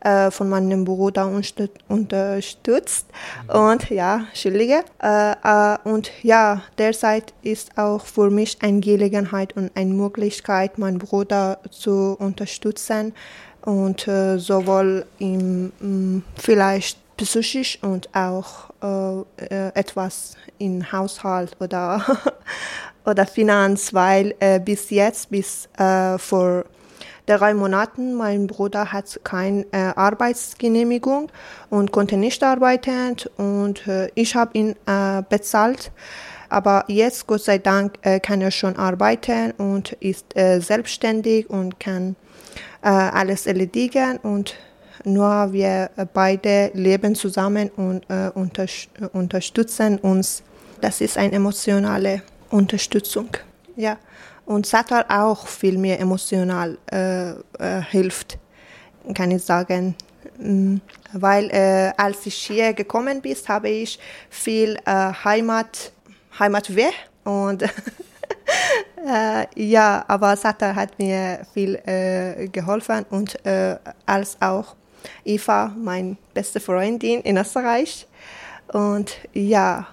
äh, 0.00 0.30
von 0.30 0.48
meinem 0.48 0.84
Bruder 0.84 1.26
unterstützt. 1.88 3.06
Und 3.52 3.90
ja, 3.90 4.26
Entschuldige. 4.28 4.84
Äh, 5.02 5.32
äh, 5.32 5.78
und 5.84 6.10
ja, 6.22 6.62
derzeit 6.78 7.32
ist 7.42 7.76
auch 7.78 8.04
für 8.04 8.30
mich 8.30 8.58
eine 8.60 8.80
Gelegenheit 8.80 9.56
und 9.56 9.70
eine 9.74 9.92
Möglichkeit, 9.92 10.78
meinen 10.78 10.98
Bruder 10.98 11.58
zu 11.70 12.16
unterstützen 12.18 13.14
und 13.62 14.06
äh, 14.08 14.38
sowohl 14.38 15.06
im 15.18 15.72
mm, 15.80 16.22
vielleicht 16.36 16.98
psychisch 17.16 17.78
und 17.82 18.08
auch 18.14 18.70
äh, 18.82 19.44
äh, 19.46 19.72
etwas 19.74 20.36
im 20.58 20.90
Haushalt 20.92 21.56
oder 21.60 22.04
oder 23.04 23.26
Finanz, 23.26 23.92
weil 23.92 24.34
äh, 24.38 24.60
bis 24.60 24.90
jetzt, 24.90 25.30
bis 25.30 25.68
äh, 25.78 26.18
vor 26.18 26.64
drei 27.28 27.54
Monaten. 27.54 28.14
Mein 28.14 28.46
Bruder 28.46 28.92
hat 28.92 29.20
keine 29.24 29.66
äh, 29.72 29.92
Arbeitsgenehmigung 29.94 31.30
und 31.70 31.92
konnte 31.92 32.16
nicht 32.16 32.42
arbeiten 32.42 33.16
und 33.36 33.86
äh, 33.86 34.10
ich 34.14 34.34
habe 34.34 34.56
ihn 34.56 34.74
äh, 34.86 35.22
bezahlt 35.28 35.92
Aber 36.48 36.84
jetzt, 36.88 37.26
Gott 37.26 37.42
sei 37.42 37.58
Dank, 37.58 37.98
äh, 38.02 38.20
kann 38.20 38.40
er 38.40 38.50
schon 38.50 38.76
arbeiten 38.76 39.52
und 39.52 39.92
ist 40.00 40.36
äh, 40.36 40.60
selbstständig 40.60 41.50
und 41.50 41.78
kann 41.78 42.16
äh, 42.82 42.88
alles 42.88 43.46
erledigen 43.46 44.18
und 44.22 44.54
nur 45.04 45.52
wir 45.52 45.90
beide 46.12 46.70
leben 46.74 47.14
zusammen 47.14 47.70
und 47.76 48.04
unter, 48.34 48.66
unterstützen 49.12 49.98
uns. 49.98 50.42
Das 50.80 51.00
ist 51.00 51.16
eine 51.16 51.34
emotionale 51.34 52.22
Unterstützung. 52.50 53.28
Ja. 53.76 53.96
Und 54.48 54.64
Satar 54.64 55.04
auch 55.10 55.46
viel 55.46 55.76
mehr 55.76 56.00
emotional 56.00 56.78
äh, 56.90 57.32
äh, 57.32 57.82
hilft, 57.90 58.38
kann 59.12 59.30
ich 59.30 59.44
sagen. 59.44 59.94
Mm, 60.38 60.76
weil 61.12 61.50
äh, 61.50 61.92
als 61.98 62.24
ich 62.24 62.34
hier 62.46 62.72
gekommen 62.72 63.20
bin, 63.20 63.36
habe 63.46 63.68
ich 63.68 63.98
viel 64.30 64.78
äh, 64.86 65.12
Heimat, 65.22 65.92
Heimatweh 66.38 66.88
und 67.24 67.62
äh, 69.06 69.46
ja, 69.54 70.02
aber 70.08 70.34
Satar 70.34 70.74
hat 70.74 70.98
mir 70.98 71.40
viel 71.52 71.74
äh, 71.84 72.48
geholfen 72.48 73.04
und 73.10 73.38
als 74.06 74.38
auch 74.40 74.76
Eva, 75.26 75.74
meine 75.76 76.16
beste 76.32 76.58
Freundin 76.58 77.20
in 77.20 77.36
Österreich. 77.36 78.06
Und 78.72 79.14
ja, 79.34 79.88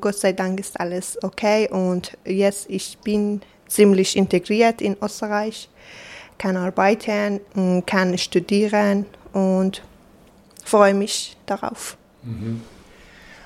Gott 0.00 0.16
sei 0.16 0.32
Dank 0.32 0.58
ist 0.58 0.80
alles 0.80 1.22
okay 1.22 1.68
und 1.70 2.18
jetzt 2.24 2.68
ich 2.68 2.98
bin 3.04 3.42
ziemlich 3.74 4.16
integriert 4.16 4.80
in 4.80 4.96
Österreich, 5.02 5.68
kann 6.38 6.56
arbeiten, 6.56 7.40
kann 7.86 8.18
studieren 8.18 9.06
und 9.32 9.82
freue 10.64 10.94
mich 10.94 11.36
darauf. 11.46 11.96
Mhm. 12.22 12.62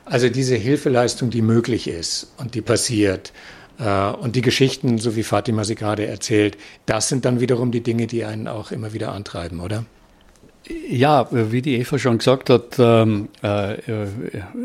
Also 0.04 0.28
diese 0.28 0.54
Hilfeleistung, 0.54 1.30
die 1.30 1.42
möglich 1.42 1.88
ist 1.88 2.32
und 2.36 2.54
die 2.54 2.62
passiert, 2.62 3.32
äh, 3.78 4.10
und 4.10 4.36
die 4.36 4.42
Geschichten, 4.42 4.98
so 4.98 5.16
wie 5.16 5.22
Fatima 5.22 5.64
sie 5.64 5.74
gerade 5.74 6.06
erzählt, 6.06 6.56
das 6.86 7.08
sind 7.08 7.24
dann 7.24 7.40
wiederum 7.40 7.72
die 7.72 7.82
Dinge, 7.82 8.06
die 8.06 8.24
einen 8.24 8.48
auch 8.48 8.70
immer 8.70 8.92
wieder 8.92 9.12
antreiben, 9.12 9.60
oder? 9.60 9.84
Ja, 10.88 11.28
wie 11.30 11.62
die 11.62 11.76
Eva 11.76 11.98
schon 11.98 12.18
gesagt 12.18 12.50
hat, 12.50 12.76
ähm, 12.78 13.28
äh, 13.42 13.76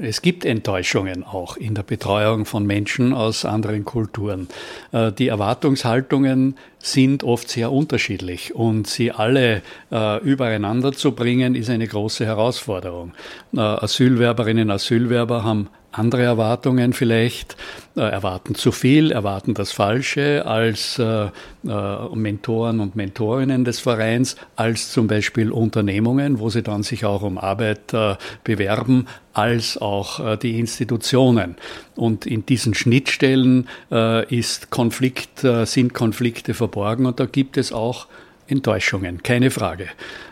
es 0.01 0.23
gibt 0.23 0.45
Enttäuschungen 0.45 1.23
auch 1.23 1.57
in 1.57 1.75
der 1.75 1.83
Betreuung 1.83 2.45
von 2.45 2.65
Menschen 2.65 3.13
aus 3.13 3.45
anderen 3.45 3.85
Kulturen. 3.85 4.47
Äh, 4.91 5.11
die 5.11 5.27
Erwartungshaltungen 5.27 6.57
sind 6.79 7.23
oft 7.23 7.49
sehr 7.49 7.71
unterschiedlich 7.71 8.55
und 8.55 8.87
sie 8.87 9.11
alle 9.11 9.61
äh, 9.91 10.19
übereinander 10.23 10.91
zu 10.91 11.11
bringen, 11.11 11.53
ist 11.53 11.69
eine 11.69 11.87
große 11.87 12.25
Herausforderung. 12.25 13.13
Asylwerberinnen, 13.55 14.71
Asylwerber 14.71 15.43
haben 15.43 15.69
andere 15.91 16.23
Erwartungen 16.23 16.93
vielleicht, 16.93 17.58
äh, 17.95 18.01
erwarten 18.01 18.56
zu 18.56 18.71
viel, 18.71 19.12
erwarten 19.12 19.54
das 19.54 19.71
Falsche 19.71 20.45
als 20.45 20.97
äh, 20.99 21.25
äh, 21.25 22.15
Mentoren 22.15 22.80
und 22.80 22.95
Mentorinnen 22.95 23.65
des 23.65 23.80
Vereins, 23.80 24.38
als 24.56 24.91
zum 24.91 25.08
Beispiel 25.08 25.51
Unternehmungen, 25.51 26.39
wo 26.39 26.49
sie 26.49 26.63
dann 26.63 26.84
sich 26.84 27.06
auch 27.06 27.23
um 27.23 27.38
Arbeit 27.38 27.93
äh, 27.93 28.15
bewerben, 28.43 29.08
als 29.34 29.77
auch 29.77 30.19
äh, 30.19 30.38
die 30.38 30.60
Institutionen. 30.60 31.56
Und 31.95 32.25
in 32.25 32.45
diesen 32.45 32.73
Schnittstellen 32.73 33.67
äh, 33.91 34.25
ist 34.34 34.69
Konflikt, 34.69 35.45
sind 35.65 35.93
Konflikte 35.93 36.54
verborgen 36.54 37.06
und 37.06 37.19
da 37.19 37.25
gibt 37.25 37.58
es 37.58 37.71
auch 37.71 38.08
Enttäuschungen, 38.47 39.23
keine 39.23 39.51
Frage 39.51 39.88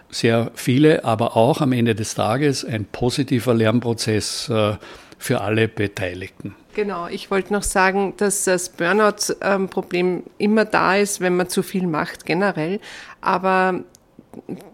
sehr 0.10 0.52
viele, 0.56 1.06
aber 1.06 1.38
auch 1.38 1.62
am 1.62 1.72
Ende 1.72 1.96
des 1.96 2.16
Tages 2.16 2.66
ein 2.66 2.86
positiver 2.86 3.54
Lernprozess 3.54 4.52
für 5.20 5.42
alle 5.42 5.68
Beteiligten. 5.68 6.56
Genau, 6.74 7.08
ich 7.08 7.30
wollte 7.30 7.52
noch 7.52 7.64
sagen, 7.64 8.14
dass 8.18 8.46
das 8.46 8.70
Burnout-Problem 8.70 10.24
immer 10.38 10.66
da 10.66 10.96
ist, 10.96 11.20
wenn 11.20 11.36
man 11.36 11.50
zu 11.50 11.62
viel 11.62 11.86
macht, 11.86 12.26
generell. 12.26 12.80
Aber 13.22 13.84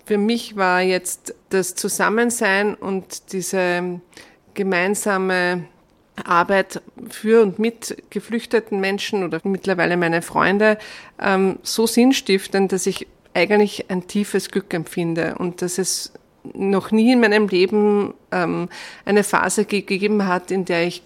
für 0.06 0.18
mich 0.18 0.56
war 0.56 0.82
jetzt 0.82 1.34
das 1.50 1.76
Zusammensein 1.76 2.76
und 2.76 3.34
diese 3.34 4.02
gemeinsame 4.54 5.66
Arbeit 6.24 6.82
für 7.10 7.42
und 7.42 7.60
mit 7.60 7.98
geflüchteten 8.10 8.80
Menschen 8.80 9.24
oder 9.24 9.42
mittlerweile 9.44 9.98
meine 9.98 10.22
Freunde 10.22 10.78
ähm, 11.20 11.60
so 11.64 11.88
sinnstiftend, 11.88 12.72
dass 12.72 12.86
ich 12.86 13.08
eigentlich 13.36 13.90
ein 13.90 14.08
tiefes 14.08 14.50
Glück 14.50 14.74
empfinde 14.74 15.36
und 15.38 15.62
dass 15.62 15.78
es 15.78 16.14
noch 16.54 16.92
nie 16.92 17.12
in 17.12 17.20
meinem 17.20 17.48
Leben 17.48 18.14
ähm, 18.32 18.70
eine 19.04 19.24
Phase 19.24 19.66
ge 19.66 19.82
gegeben 19.82 20.28
hat, 20.28 20.52
in 20.52 20.66
der 20.66 20.86
ich 20.86 21.04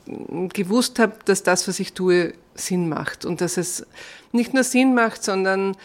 gewusst 0.54 1.00
habe, 1.00 1.14
dass 1.26 1.44
das, 1.44 1.68
was 1.68 1.80
ich 1.80 1.94
tue, 1.94 2.34
Sinn 2.56 2.90
macht 2.90 3.24
und 3.24 3.40
dass 3.40 3.56
es 3.56 3.88
nicht 4.34 4.54
nur 4.54 4.64
Sinn 4.64 4.94
macht, 4.94 5.24
sondern 5.24 5.78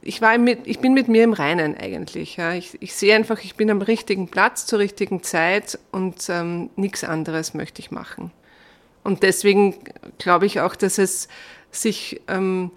ich, 0.00 0.22
war 0.22 0.38
mit, 0.38 0.60
ich 0.66 0.78
bin 0.78 0.94
mit 0.94 1.08
mir 1.08 1.24
im 1.24 1.34
Reinen 1.34 1.76
eigentlich. 1.76 2.36
Ja. 2.36 2.54
Ich, 2.54 2.78
ich 2.80 2.94
sehe 2.94 3.14
einfach, 3.14 3.44
ich 3.44 3.54
bin 3.56 3.70
am 3.70 3.82
richtigen 3.82 4.28
Platz 4.28 4.64
zur 4.64 4.78
richtigen 4.78 5.22
Zeit 5.22 5.78
und 5.90 6.28
ähm, 6.30 6.70
nichts 6.76 7.04
anderes 7.04 7.52
möchte 7.52 7.80
ich 7.80 7.90
machen. 7.90 8.30
Und 9.04 9.22
deswegen 9.22 9.74
glaube 10.18 10.46
ich 10.46 10.60
auch, 10.60 10.74
dass 10.74 10.96
es 10.96 11.28
sich 11.70 12.20
ähm, 12.28 12.70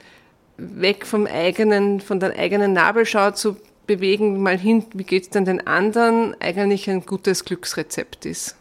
weg 0.58 1.06
vom 1.06 1.28
eigenen, 1.28 2.02
von 2.02 2.20
der 2.20 2.38
eigenen 2.38 2.74
Nabelschau 2.74 3.32
zu 3.32 3.58
bewegen, 3.88 4.42
mal 4.42 4.58
hin, 4.58 4.86
wie 4.94 5.04
geht 5.04 5.24
es 5.24 5.30
denn 5.30 5.46
den 5.46 5.66
anderen, 5.68 6.36
eigentlich 6.40 6.90
ein 6.90 7.06
gutes 7.06 7.46
Glücksrezept 7.46 8.26
ist. 8.26 8.56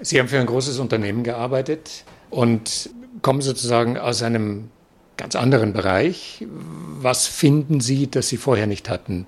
Sie 0.00 0.18
haben 0.18 0.28
für 0.28 0.38
ein 0.38 0.46
großes 0.46 0.78
Unternehmen 0.78 1.22
gearbeitet 1.22 2.04
und 2.30 2.90
kommen 3.22 3.40
sozusagen 3.40 3.96
aus 3.98 4.22
einem 4.22 4.70
ganz 5.16 5.36
anderen 5.36 5.72
Bereich. 5.72 6.44
Was 6.48 7.26
finden 7.26 7.80
Sie, 7.80 8.10
das 8.10 8.28
Sie 8.28 8.36
vorher 8.36 8.66
nicht 8.66 8.88
hatten 8.88 9.26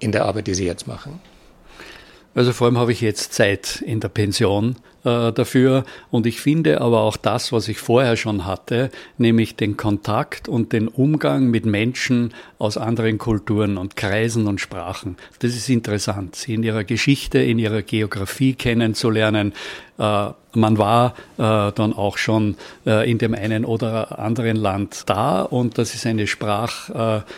in 0.00 0.12
der 0.12 0.24
Arbeit, 0.24 0.48
die 0.48 0.54
Sie 0.54 0.66
jetzt 0.66 0.86
machen? 0.86 1.20
Also 2.34 2.52
vor 2.52 2.66
allem 2.66 2.78
habe 2.78 2.92
ich 2.92 3.00
jetzt 3.00 3.34
Zeit 3.34 3.82
in 3.84 4.00
der 4.00 4.08
Pension 4.08 4.76
äh, 5.04 5.32
dafür 5.32 5.84
und 6.10 6.26
ich 6.26 6.40
finde 6.40 6.80
aber 6.80 7.00
auch 7.00 7.16
das, 7.16 7.52
was 7.52 7.68
ich 7.68 7.78
vorher 7.78 8.16
schon 8.16 8.44
hatte, 8.44 8.90
nämlich 9.16 9.56
den 9.56 9.76
Kontakt 9.76 10.48
und 10.48 10.72
den 10.72 10.88
Umgang 10.88 11.46
mit 11.50 11.64
Menschen 11.64 12.34
aus 12.58 12.76
anderen 12.76 13.16
Kulturen 13.16 13.78
und 13.78 13.96
Kreisen 13.96 14.46
und 14.46 14.60
Sprachen. 14.60 15.16
Das 15.38 15.56
ist 15.56 15.70
interessant, 15.70 16.36
sie 16.36 16.54
in 16.54 16.62
ihrer 16.62 16.84
Geschichte, 16.84 17.38
in 17.38 17.58
ihrer 17.58 17.82
Geografie 17.82 18.54
kennenzulernen, 18.54 19.54
äh, 19.98 20.28
man 20.52 20.78
war 20.78 21.14
äh, 21.38 21.70
dann 21.72 21.92
auch 21.92 22.18
schon 22.18 22.56
in 22.84 23.18
dem 23.18 23.34
einen 23.34 23.64
oder 23.64 24.18
anderen 24.18 24.56
Land 24.56 25.04
da 25.06 25.42
und 25.42 25.78
das 25.78 25.94
ist 25.94 26.06
eine 26.06 26.26
Sprach, 26.26 26.90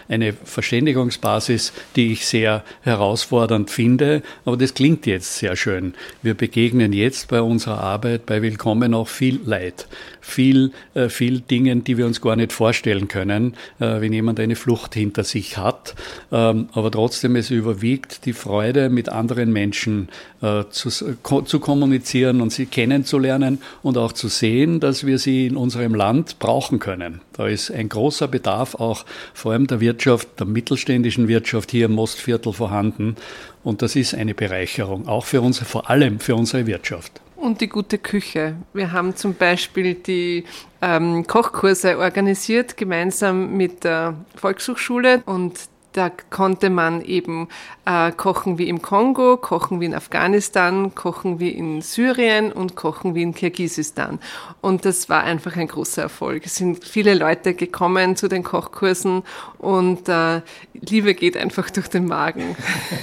eine 0.09 0.33
Verständigungsbasis, 0.33 1.75
die 1.95 2.13
ich 2.13 2.27
sehr 2.27 2.65
herausfordernd 2.81 3.71
finde. 3.71 4.23
Aber 4.47 4.57
das 4.57 4.73
klingt 4.73 5.05
jetzt 5.07 5.37
sehr 5.37 5.57
schön. 5.57 5.95
Wir 6.23 6.35
begegnen 6.35 6.95
jetzt 6.95 7.29
bei 7.29 7.43
unserer 7.53 7.81
Arbeit 7.81 8.27
bei 8.27 8.43
Willkommen 8.43 8.95
auch 8.95 9.09
viel 9.09 9.41
Leid 9.45 9.87
viel, 10.23 10.71
äh, 10.95 11.09
viel 11.09 11.41
Dingen, 11.41 11.85
die 11.85 11.99
wir 11.99 12.07
uns 12.07 12.21
gar 12.21 12.37
nicht 12.37 12.53
vorstellen 12.53 13.09
können, 13.09 13.55
äh, 13.81 14.01
wenn 14.01 14.13
jemand 14.13 14.41
eine 14.41 14.57
Flucht 14.57 14.95
hinter 14.95 15.25
sich 15.25 15.59
hat. 15.59 15.95
Ähm, 16.31 16.69
aber 16.73 16.91
trotzdem, 16.91 17.37
es 17.37 17.51
überwiegt 17.51 18.25
die 18.25 18.33
Freude, 18.33 18.89
mit 18.89 19.09
anderen 19.09 19.53
Menschen 19.53 20.09
äh, 20.41 20.65
zu, 20.71 20.91
zu 20.91 21.61
kommunizieren 21.61 22.41
und 22.41 22.53
sie 22.53 22.67
kennenzulernen 22.67 23.59
und 23.83 23.99
auch 23.99 24.13
zu 24.13 24.29
sehen, 24.29 24.81
dass 24.81 25.05
wir 25.05 25.19
sie 25.19 25.49
in 25.49 25.57
unserem 25.57 25.95
Land 25.95 26.39
brauchen 26.39 26.79
können. 26.79 27.21
Da 27.33 27.49
ist 27.49 27.71
ein 27.71 27.89
großer 27.89 28.29
Bedarf 28.29 28.77
auch 28.77 29.05
vor 29.35 29.53
allem 29.53 29.67
der 29.67 29.81
Wirtschaft, 29.81 30.29
der 30.39 30.47
mittelständischen 30.47 31.29
Wirtschaft 31.29 31.73
hier 31.73 31.87
im 31.87 31.93
Mostviertel 31.93 32.53
vorhanden. 32.53 33.17
Und 33.65 33.83
das 33.83 33.97
ist 33.97 34.15
eine 34.15 34.35
Bereicherung, 34.35 35.09
auch 35.09 35.25
für 35.25 35.41
uns, 35.41 35.59
vor 35.59 35.91
allem 35.91 36.21
für 36.21 36.35
unsere 36.35 36.67
Wirtschaft. 36.67 37.21
Und 37.43 37.61
die 37.61 37.69
gute 37.69 37.99
Küche. 37.99 38.55
Wir 38.73 38.93
haben 38.93 39.17
zum 39.17 39.35
Beispiel 39.35 39.95
die 39.95 40.45
ähm, 40.81 41.27
Kochkurse 41.27 41.99
organisiert, 41.99 42.77
gemeinsam 42.77 43.57
mit 43.57 43.83
der 43.83 44.15
Volkshochschule 44.37 45.25
und 45.27 45.59
da 45.93 46.09
konnte 46.31 46.71
man 46.71 47.03
eben 47.03 47.49
äh, 47.85 48.13
kochen 48.13 48.59
wie 48.59 48.69
im 48.69 48.81
Kongo, 48.81 49.37
kochen 49.39 49.81
wie 49.81 49.87
in 49.87 49.95
Afghanistan, 49.95 50.95
kochen 50.95 51.41
wie 51.41 51.49
in 51.51 51.83
Syrien 51.83 52.53
und 52.53 52.77
kochen 52.77 53.17
wie 53.17 53.23
in 53.23 53.35
Kirgisistan. 53.35 54.21
Und 54.61 54.85
das 54.85 55.09
war 55.09 55.25
einfach 55.25 55.57
ein 55.57 55.67
großer 55.67 56.03
Erfolg. 56.03 56.47
Es 56.47 56.55
sind 56.55 56.85
viele 56.85 57.15
Leute 57.15 57.55
gekommen 57.55 58.15
zu 58.15 58.29
den 58.29 58.45
Kochkursen 58.45 59.25
und 59.59 60.09
äh, 60.09 60.43
Liebe 60.75 61.15
geht 61.15 61.37
einfach 61.37 61.71
durch 61.71 61.89
den 61.89 62.07
Magen. 62.07 62.55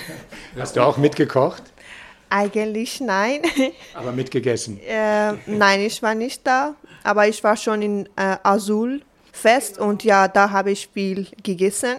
Hast 0.58 0.78
du 0.78 0.82
auch 0.82 0.96
mitgekocht? 0.96 1.64
Eigentlich 2.30 3.02
nein. 3.02 3.42
Aber 3.94 4.12
mitgegessen? 4.12 4.80
Äh, 4.82 5.34
nein, 5.46 5.82
ich 5.82 6.02
war 6.02 6.16
nicht 6.16 6.46
da, 6.46 6.76
aber 7.04 7.28
ich 7.28 7.44
war 7.44 7.58
schon 7.58 7.82
in 7.82 8.06
äh, 8.16 8.38
Azul 8.44 9.02
fest 9.32 9.80
und 9.80 10.04
ja, 10.04 10.28
da 10.28 10.52
habe 10.52 10.72
ich 10.72 10.90
viel 10.94 11.28
gegessen. 11.44 11.96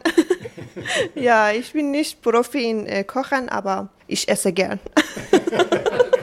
ja, 1.14 1.50
ich 1.50 1.72
bin 1.72 1.90
nicht 1.90 2.22
Profi 2.22 2.70
in 2.70 2.86
äh, 2.86 3.04
Kochen, 3.04 3.48
aber 3.48 3.88
ich 4.06 4.28
esse 4.28 4.52
gern. 4.52 4.78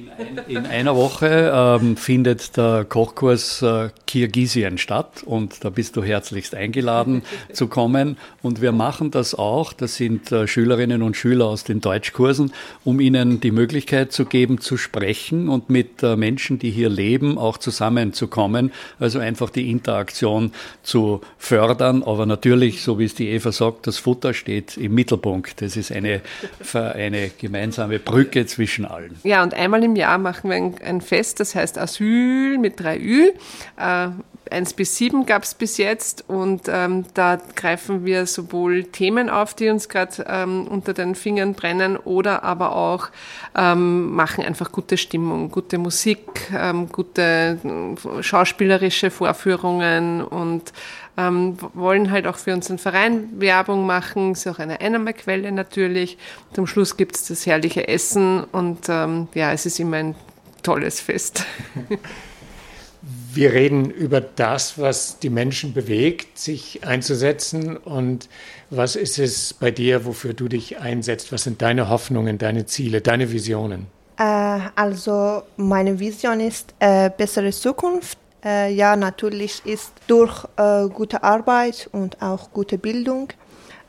in, 0.00 0.10
In, 0.48 0.56
in 0.56 0.66
einer 0.66 0.96
Woche 0.96 1.52
ähm, 1.54 1.96
findet 1.96 2.56
der 2.56 2.84
Kochkurs 2.88 3.62
äh, 3.62 3.90
Kirgisien 4.06 4.78
statt 4.78 5.22
und 5.24 5.64
da 5.64 5.70
bist 5.70 5.96
du 5.96 6.02
herzlichst 6.02 6.54
eingeladen 6.54 7.22
zu 7.52 7.68
kommen. 7.68 8.16
Und 8.42 8.60
wir 8.60 8.72
machen 8.72 9.10
das 9.10 9.34
auch, 9.34 9.72
das 9.72 9.96
sind 9.96 10.32
äh, 10.32 10.46
Schülerinnen 10.46 11.02
und 11.02 11.16
Schüler 11.16 11.46
aus 11.46 11.64
den 11.64 11.80
Deutschkursen, 11.80 12.52
um 12.84 13.00
ihnen 13.00 13.40
die 13.40 13.50
Möglichkeit 13.50 14.12
zu 14.12 14.24
geben, 14.24 14.60
zu 14.60 14.76
sprechen 14.76 15.48
und 15.48 15.70
mit 15.70 16.02
äh, 16.02 16.16
Menschen, 16.16 16.58
die 16.58 16.70
hier 16.70 16.88
leben, 16.88 17.38
auch 17.38 17.58
zusammenzukommen. 17.58 18.72
Also 18.98 19.18
einfach 19.18 19.50
die 19.50 19.70
Interaktion 19.70 20.52
zu 20.82 21.20
fördern. 21.38 22.02
Aber 22.02 22.26
natürlich, 22.26 22.82
so 22.82 22.98
wie 22.98 23.04
es 23.04 23.14
die 23.14 23.28
Eva 23.28 23.52
sagt, 23.52 23.86
das 23.86 23.98
Futter 23.98 24.34
steht 24.34 24.76
im 24.76 24.94
Mittelpunkt. 24.94 25.60
Das 25.62 25.76
ist 25.76 25.92
eine, 25.92 26.20
eine 26.74 27.30
gemeinsame 27.38 27.98
Brücke 27.98 28.46
zwischen 28.46 28.84
allen. 28.84 29.16
Ja, 29.22 29.42
und 29.42 29.54
einmal 29.54 29.82
im 29.84 29.89
Jahr 29.96 30.18
machen 30.18 30.50
wir 30.50 30.56
ein, 30.56 30.74
ein 30.84 31.00
Fest, 31.00 31.40
das 31.40 31.54
heißt 31.54 31.78
Asyl 31.78 32.58
mit 32.58 32.80
drei 32.80 32.98
Ü. 32.98 33.30
Äh, 33.76 34.08
1 34.50 34.74
bis 34.74 34.96
7 34.96 35.26
gab 35.26 35.44
es 35.44 35.54
bis 35.54 35.76
jetzt 35.76 36.24
und 36.28 36.62
ähm, 36.68 37.04
da 37.14 37.40
greifen 37.56 38.04
wir 38.04 38.26
sowohl 38.26 38.84
Themen 38.84 39.30
auf, 39.30 39.54
die 39.54 39.68
uns 39.68 39.88
gerade 39.88 40.24
ähm, 40.28 40.66
unter 40.68 40.92
den 40.92 41.14
Fingern 41.14 41.54
brennen 41.54 41.96
oder 41.96 42.42
aber 42.44 42.74
auch 42.74 43.08
ähm, 43.56 44.12
machen 44.12 44.44
einfach 44.44 44.72
gute 44.72 44.96
Stimmung, 44.96 45.50
gute 45.50 45.78
Musik, 45.78 46.50
ähm, 46.54 46.88
gute 46.90 47.58
äh, 47.62 48.22
schauspielerische 48.22 49.10
Vorführungen 49.10 50.22
und 50.22 50.72
ähm, 51.16 51.56
wollen 51.74 52.10
halt 52.10 52.26
auch 52.26 52.36
für 52.36 52.54
unseren 52.54 52.78
Verein 52.78 53.28
Werbung 53.40 53.86
machen, 53.86 54.32
ist 54.32 54.46
auch 54.46 54.58
eine 54.58 54.80
Einnahmequelle 54.80 55.52
natürlich. 55.52 56.18
Zum 56.52 56.66
Schluss 56.66 56.96
gibt 56.96 57.16
es 57.16 57.28
das 57.28 57.46
herrliche 57.46 57.88
Essen 57.88 58.44
und 58.44 58.88
ähm, 58.88 59.28
ja, 59.34 59.52
es 59.52 59.66
ist 59.66 59.80
immer 59.80 59.98
ein 59.98 60.14
tolles 60.62 61.00
Fest. 61.00 61.44
Wir 63.32 63.52
reden 63.52 63.90
über 63.90 64.20
das, 64.20 64.78
was 64.78 65.18
die 65.18 65.30
Menschen 65.30 65.72
bewegt, 65.72 66.38
sich 66.38 66.84
einzusetzen. 66.84 67.76
Und 67.76 68.28
was 68.70 68.96
ist 68.96 69.18
es 69.18 69.54
bei 69.54 69.70
dir, 69.70 70.04
wofür 70.04 70.34
du 70.34 70.48
dich 70.48 70.78
einsetzt? 70.78 71.32
Was 71.32 71.44
sind 71.44 71.62
deine 71.62 71.88
Hoffnungen, 71.88 72.38
deine 72.38 72.66
Ziele, 72.66 73.00
deine 73.00 73.30
Visionen? 73.30 73.86
Äh, 74.18 74.58
also 74.74 75.42
meine 75.56 75.98
Vision 75.98 76.40
ist 76.40 76.74
äh, 76.80 77.10
bessere 77.16 77.50
Zukunft. 77.50 78.18
Äh, 78.44 78.72
ja, 78.72 78.96
natürlich 78.96 79.62
ist 79.64 79.92
durch 80.06 80.44
äh, 80.56 80.88
gute 80.88 81.22
Arbeit 81.22 81.88
und 81.92 82.20
auch 82.22 82.50
gute 82.52 82.78
Bildung. 82.78 83.28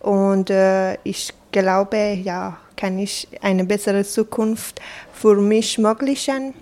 Und 0.01 0.49
äh, 0.49 0.95
ich 1.03 1.33
glaube, 1.51 2.19
ja, 2.23 2.57
kann 2.75 2.97
ich 2.97 3.27
eine 3.41 3.63
bessere 3.65 4.03
Zukunft 4.03 4.81
für 5.13 5.35
mich 5.35 5.77
ermöglichen. 5.77 6.53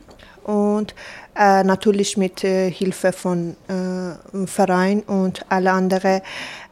Und 0.43 0.95
äh, 1.35 1.63
natürlich 1.63 2.17
mit 2.17 2.43
äh, 2.43 2.71
Hilfe 2.71 3.11
von 3.11 3.55
äh, 3.67 4.47
Verein 4.47 5.01
und 5.01 5.45
alle 5.49 5.71
anderen 5.71 6.21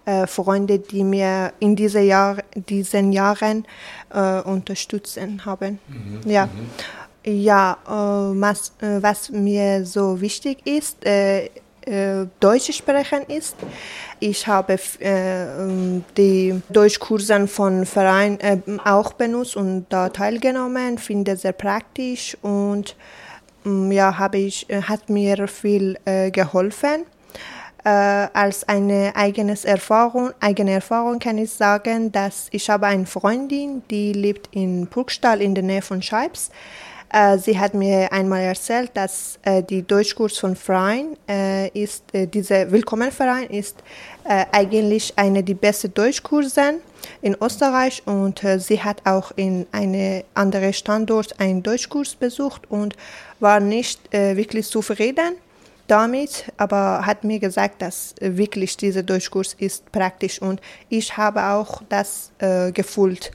äh, 0.05 0.27
Freunde, 0.27 0.79
die 0.79 1.03
mir 1.03 1.53
in 1.59 1.75
diese 1.75 1.99
Jahr, 1.99 2.37
diesen 2.55 3.11
Jahren 3.11 3.65
äh, 4.13 4.41
unterstützen 4.41 5.45
haben. 5.45 5.79
Mhm. 5.87 6.29
Ja. 6.29 6.45
Mhm. 6.45 6.69
Ja, 7.29 7.77
äh, 7.85 7.91
was, 8.39 8.71
was, 8.79 9.29
mir 9.31 9.85
so 9.85 10.21
wichtig 10.21 10.65
ist, 10.65 10.99
Deutsch 12.39 12.71
sprechen 12.71 13.23
ist. 13.27 13.55
Ich 14.19 14.47
habe 14.47 14.79
äh, 14.99 15.45
die 16.17 16.61
Deutschkurse 16.69 17.47
von 17.47 17.85
Verein 17.85 18.39
äh, 18.39 18.57
auch 18.83 19.13
benutzt 19.13 19.55
und 19.55 19.85
da 19.89 20.09
teilgenommen, 20.09 20.97
finde 20.97 21.37
sehr 21.37 21.51
praktisch 21.51 22.35
und 22.41 22.95
ja, 23.91 24.17
habe 24.17 24.37
ich, 24.37 24.69
äh, 24.69 24.81
hat 24.81 25.09
mir 25.09 25.47
viel 25.47 25.97
äh, 26.05 26.31
geholfen. 26.31 27.05
Äh, 27.83 27.89
als 27.89 28.67
eine 28.67 29.13
eigene 29.15 29.55
Erfahrung, 29.63 30.31
eigene 30.39 30.71
Erfahrung 30.71 31.19
kann 31.19 31.37
ich 31.37 31.51
sagen, 31.51 32.11
dass 32.11 32.47
ich 32.51 32.69
habe 32.69 32.87
eine 32.87 33.05
Freundin, 33.05 33.83
die 33.89 34.13
lebt 34.13 34.49
in 34.55 34.87
Burgstall 34.87 35.41
in 35.41 35.53
der 35.53 35.63
Nähe 35.63 35.81
von 35.81 36.01
Scheibs. 36.01 36.49
Äh, 37.09 37.37
sie 37.37 37.57
hat 37.57 37.73
mir 37.73 38.11
einmal 38.11 38.41
erzählt, 38.41 38.91
dass 38.93 39.39
äh, 39.43 39.63
die 39.63 39.83
Deutschkurs 39.83 40.37
von 40.37 40.55
Freien 40.55 41.15
äh, 41.29 41.69
ist, 41.69 42.03
dieser 42.13 42.71
Willkommenverein 42.71 43.49
ist 43.49 43.77
eigentlich 44.51 45.13
eine 45.15 45.41
der 45.41 45.53
besten 45.53 45.93
Deutschkurse 45.93 46.81
in 47.21 47.37
Österreich 47.41 48.03
und 48.05 48.41
sie 48.57 48.83
hat 48.83 49.01
auch 49.05 49.31
in 49.37 49.65
einem 49.71 50.23
anderen 50.33 50.73
Standort 50.73 51.39
einen 51.39 51.63
Deutschkurs 51.63 52.13
besucht 52.13 52.69
und 52.69 52.97
war 53.39 53.59
nicht 53.59 54.11
wirklich 54.11 54.67
zufrieden 54.67 55.35
damit, 55.87 56.51
aber 56.57 57.05
hat 57.05 57.23
mir 57.23 57.39
gesagt, 57.39 57.81
dass 57.81 58.15
wirklich 58.19 58.75
dieser 58.77 59.03
Deutschkurs 59.03 59.53
ist 59.57 59.91
praktisch 59.91 60.41
und 60.41 60.59
ich 60.89 61.15
habe 61.15 61.43
auch 61.43 61.81
das 61.89 62.31
gefühlt 62.73 63.31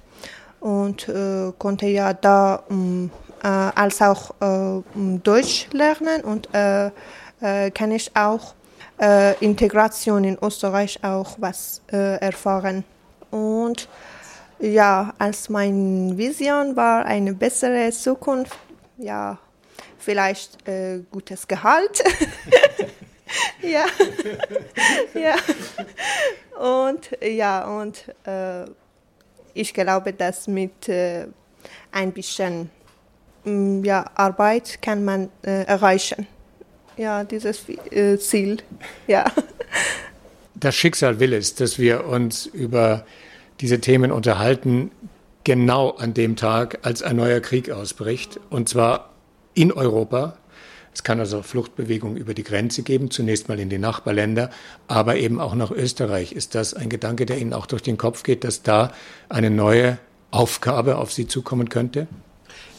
und 0.61 1.07
konnte 1.59 1.87
ja 1.87 2.13
da 2.13 2.63
um, 2.69 3.11
äh, 3.43 3.49
als 3.49 4.01
auch 4.01 4.31
äh, 4.41 4.83
Deutsch 4.95 5.67
lernen 5.73 6.23
und 6.23 6.49
äh, 6.55 6.91
kann 7.73 7.91
ich 7.91 8.15
auch 8.15 8.55
Integration 9.41 10.23
in 10.23 10.39
Österreich 10.41 11.03
auch 11.03 11.35
was 11.39 11.83
erfahren. 11.89 12.85
Und 13.33 13.89
ja, 14.61 15.13
als 15.19 15.49
meine 15.49 16.17
Vision 16.17 16.77
war 16.77 17.05
eine 17.05 17.33
bessere 17.33 17.91
Zukunft, 17.91 18.57
ja, 18.99 19.39
vielleicht 20.03 20.69
äh, 20.69 21.01
gutes 21.11 21.49
Gehalt. 21.49 22.03
ja. 23.63 23.87
ja. 25.15 25.37
Und 26.59 27.11
ja, 27.23 27.79
und 27.79 28.05
äh, 28.25 28.65
ich 29.55 29.73
glaube, 29.75 30.13
dass 30.13 30.49
mit 30.49 30.89
äh, 30.89 31.27
ein 31.91 32.13
bisschen 32.13 32.71
Mm, 33.45 33.85
ja, 33.85 34.11
Arbeit 34.15 34.81
kann 34.83 35.05
man 35.05 35.29
äh, 35.43 35.65
erreichen. 35.65 36.27
Ja, 36.97 37.25
dieses 37.25 37.65
äh, 37.69 38.19
Ziel. 38.19 38.59
Ja. 39.07 39.25
Das 40.55 40.75
Schicksal 40.75 41.19
will 41.19 41.33
es, 41.33 41.55
dass 41.55 41.79
wir 41.79 42.07
uns 42.07 42.47
über 42.47 43.05
diese 43.61 43.81
Themen 43.81 44.13
unterhalten, 44.13 44.91
genau 45.45 45.91
an 45.91 46.15
dem 46.15 46.37
Tag, 46.37 46.79
als 46.83 47.03
ein 47.03 47.17
neuer 47.17 47.41
Krieg 47.41 47.71
ausbricht. 47.71 48.39
Und 48.51 48.69
zwar 48.69 49.12
in 49.55 49.73
Europa. 49.73 50.37
Es 50.95 51.03
kann 51.03 51.21
also 51.21 51.43
Fluchtbewegungen 51.43 52.17
über 52.17 52.35
die 52.35 52.45
Grenze 52.45 52.83
geben, 52.83 53.11
zunächst 53.11 53.49
mal 53.49 53.59
in 53.59 53.71
die 53.71 53.79
Nachbarländer, 53.79 54.51
aber 54.89 55.17
eben 55.17 55.41
auch 55.41 55.55
nach 55.55 55.71
Österreich. 55.71 56.33
Ist 56.33 56.55
das 56.55 56.75
ein 56.75 56.91
Gedanke, 56.91 57.25
der 57.25 57.39
Ihnen 57.39 57.55
auch 57.55 57.67
durch 57.67 57.83
den 57.83 57.97
Kopf 57.97 58.23
geht, 58.23 58.45
dass 58.45 58.63
da 58.63 58.93
eine 59.31 59.51
neue 59.51 59.99
Aufgabe 60.31 60.99
auf 60.99 61.13
Sie 61.13 61.27
zukommen 61.27 61.71
könnte? 61.71 62.09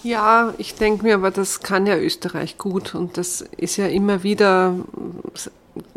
Ja, 0.03 0.53
ich 0.57 0.75
denke 0.75 1.03
mir, 1.03 1.15
aber 1.15 1.31
das 1.31 1.61
kann 1.61 1.87
ja 1.87 1.97
Österreich 1.97 2.57
gut 2.57 2.93
und 2.93 3.17
das 3.17 3.41
ist 3.55 3.77
ja 3.77 3.87
immer 3.87 4.21
wieder 4.21 4.75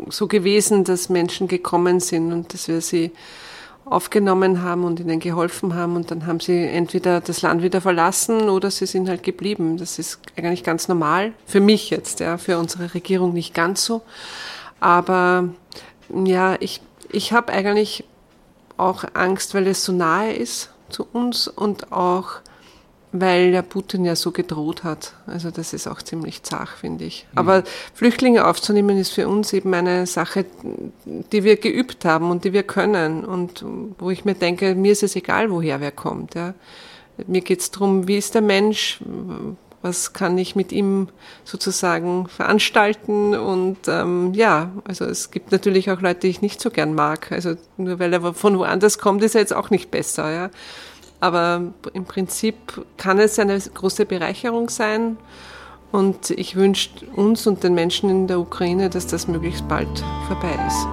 so 0.09 0.27
gewesen, 0.27 0.85
dass 0.85 1.09
Menschen 1.09 1.47
gekommen 1.47 1.99
sind 1.99 2.31
und 2.31 2.53
dass 2.53 2.67
wir 2.67 2.81
sie 2.81 3.11
aufgenommen 3.89 4.61
haben 4.61 4.83
und 4.83 4.99
ihnen 4.99 5.19
geholfen 5.19 5.75
haben 5.75 5.95
und 5.95 6.11
dann 6.11 6.25
haben 6.25 6.39
sie 6.39 6.65
entweder 6.65 7.21
das 7.21 7.41
Land 7.41 7.61
wieder 7.63 7.81
verlassen 7.81 8.49
oder 8.49 8.71
sie 8.71 8.85
sind 8.85 9.09
halt 9.09 9.23
geblieben. 9.23 9.77
Das 9.77 9.99
ist 9.99 10.19
eigentlich 10.35 10.63
ganz 10.63 10.87
normal. 10.87 11.33
Für 11.45 11.59
mich 11.59 11.89
jetzt, 11.89 12.19
ja, 12.19 12.37
für 12.37 12.57
unsere 12.57 12.93
Regierung 12.93 13.33
nicht 13.33 13.53
ganz 13.53 13.85
so. 13.85 14.01
Aber 14.79 15.49
ja, 16.09 16.55
ich, 16.59 16.81
ich 17.11 17.33
habe 17.33 17.51
eigentlich 17.51 18.03
auch 18.77 19.03
Angst, 19.13 19.53
weil 19.53 19.67
es 19.67 19.83
so 19.83 19.91
nahe 19.91 20.33
ist 20.33 20.71
zu 20.89 21.07
uns 21.11 21.47
und 21.47 21.91
auch 21.91 22.41
weil 23.21 23.51
der 23.51 23.61
Putin 23.61 24.05
ja 24.05 24.15
so 24.15 24.31
gedroht 24.31 24.83
hat. 24.83 25.13
Also 25.25 25.51
das 25.51 25.73
ist 25.73 25.87
auch 25.87 26.01
ziemlich 26.01 26.43
zach, 26.43 26.77
finde 26.77 27.05
ich. 27.05 27.25
Mhm. 27.31 27.37
Aber 27.37 27.63
Flüchtlinge 27.93 28.45
aufzunehmen 28.45 28.97
ist 28.97 29.11
für 29.11 29.27
uns 29.27 29.53
eben 29.53 29.73
eine 29.73 30.05
Sache, 30.05 30.45
die 31.05 31.43
wir 31.43 31.57
geübt 31.57 32.05
haben 32.05 32.31
und 32.31 32.43
die 32.43 32.53
wir 32.53 32.63
können 32.63 33.25
und 33.25 33.63
wo 33.97 34.09
ich 34.09 34.25
mir 34.25 34.35
denke, 34.35 34.75
mir 34.75 34.91
ist 34.91 35.03
es 35.03 35.15
egal, 35.15 35.51
woher 35.51 35.81
wer 35.81 35.91
kommt. 35.91 36.35
Ja. 36.35 36.53
Mir 37.25 37.41
geht 37.41 37.61
es 37.61 37.71
darum, 37.71 38.07
wie 38.07 38.17
ist 38.17 38.35
der 38.35 38.41
Mensch, 38.41 38.99
was 39.81 40.13
kann 40.13 40.37
ich 40.37 40.55
mit 40.55 40.71
ihm 40.71 41.09
sozusagen 41.43 42.27
veranstalten 42.27 43.35
und 43.35 43.77
ähm, 43.87 44.33
ja, 44.33 44.71
also 44.83 45.05
es 45.05 45.31
gibt 45.31 45.51
natürlich 45.51 45.91
auch 45.91 46.01
Leute, 46.01 46.21
die 46.21 46.27
ich 46.27 46.41
nicht 46.41 46.59
so 46.59 46.69
gern 46.69 46.93
mag. 46.93 47.31
Also 47.31 47.55
nur 47.77 47.99
weil 47.99 48.13
er 48.13 48.33
von 48.33 48.57
woanders 48.57 48.97
kommt, 48.97 49.23
ist 49.23 49.35
er 49.35 49.41
jetzt 49.41 49.53
auch 49.53 49.69
nicht 49.69 49.91
besser. 49.91 50.31
Ja. 50.31 50.49
Aber 51.19 51.73
im 51.93 52.05
Prinzip 52.05 52.85
kann 52.97 53.19
es 53.19 53.39
eine 53.39 53.59
große 53.59 54.05
Bereicherung 54.05 54.69
sein. 54.69 55.17
Und 55.91 56.31
ich 56.31 56.55
wünsche 56.55 56.89
uns 57.15 57.47
und 57.47 57.63
den 57.63 57.73
Menschen 57.73 58.09
in 58.09 58.27
der 58.27 58.39
Ukraine, 58.39 58.89
dass 58.89 59.07
das 59.07 59.27
möglichst 59.27 59.67
bald 59.67 59.87
vorbei 60.27 60.51
ist. 60.67 60.87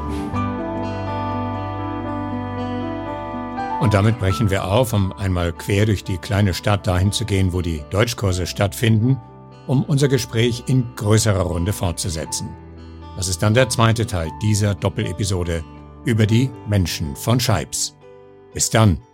Und 3.80 3.92
damit 3.92 4.18
brechen 4.18 4.48
wir 4.50 4.64
auf, 4.64 4.92
um 4.92 5.12
einmal 5.12 5.52
quer 5.52 5.84
durch 5.84 6.04
die 6.04 6.16
kleine 6.16 6.54
Stadt 6.54 6.86
dahin 6.86 7.12
zu 7.12 7.24
gehen, 7.24 7.52
wo 7.52 7.60
die 7.60 7.82
Deutschkurse 7.90 8.46
stattfinden. 8.46 9.20
um 9.66 9.82
unser 9.84 10.08
Gespräch 10.08 10.64
in 10.66 10.84
größerer 10.96 11.42
Runde 11.42 11.72
fortzusetzen. 11.72 12.48
Das 13.16 13.28
ist 13.28 13.42
dann 13.42 13.54
der 13.54 13.68
zweite 13.68 14.06
Teil 14.06 14.30
dieser 14.42 14.74
Doppelepisode 14.74 15.64
über 16.04 16.26
die 16.26 16.50
Menschen 16.68 17.16
von 17.16 17.40
Scheibs. 17.40 17.96
Bis 18.52 18.68
dann! 18.70 19.13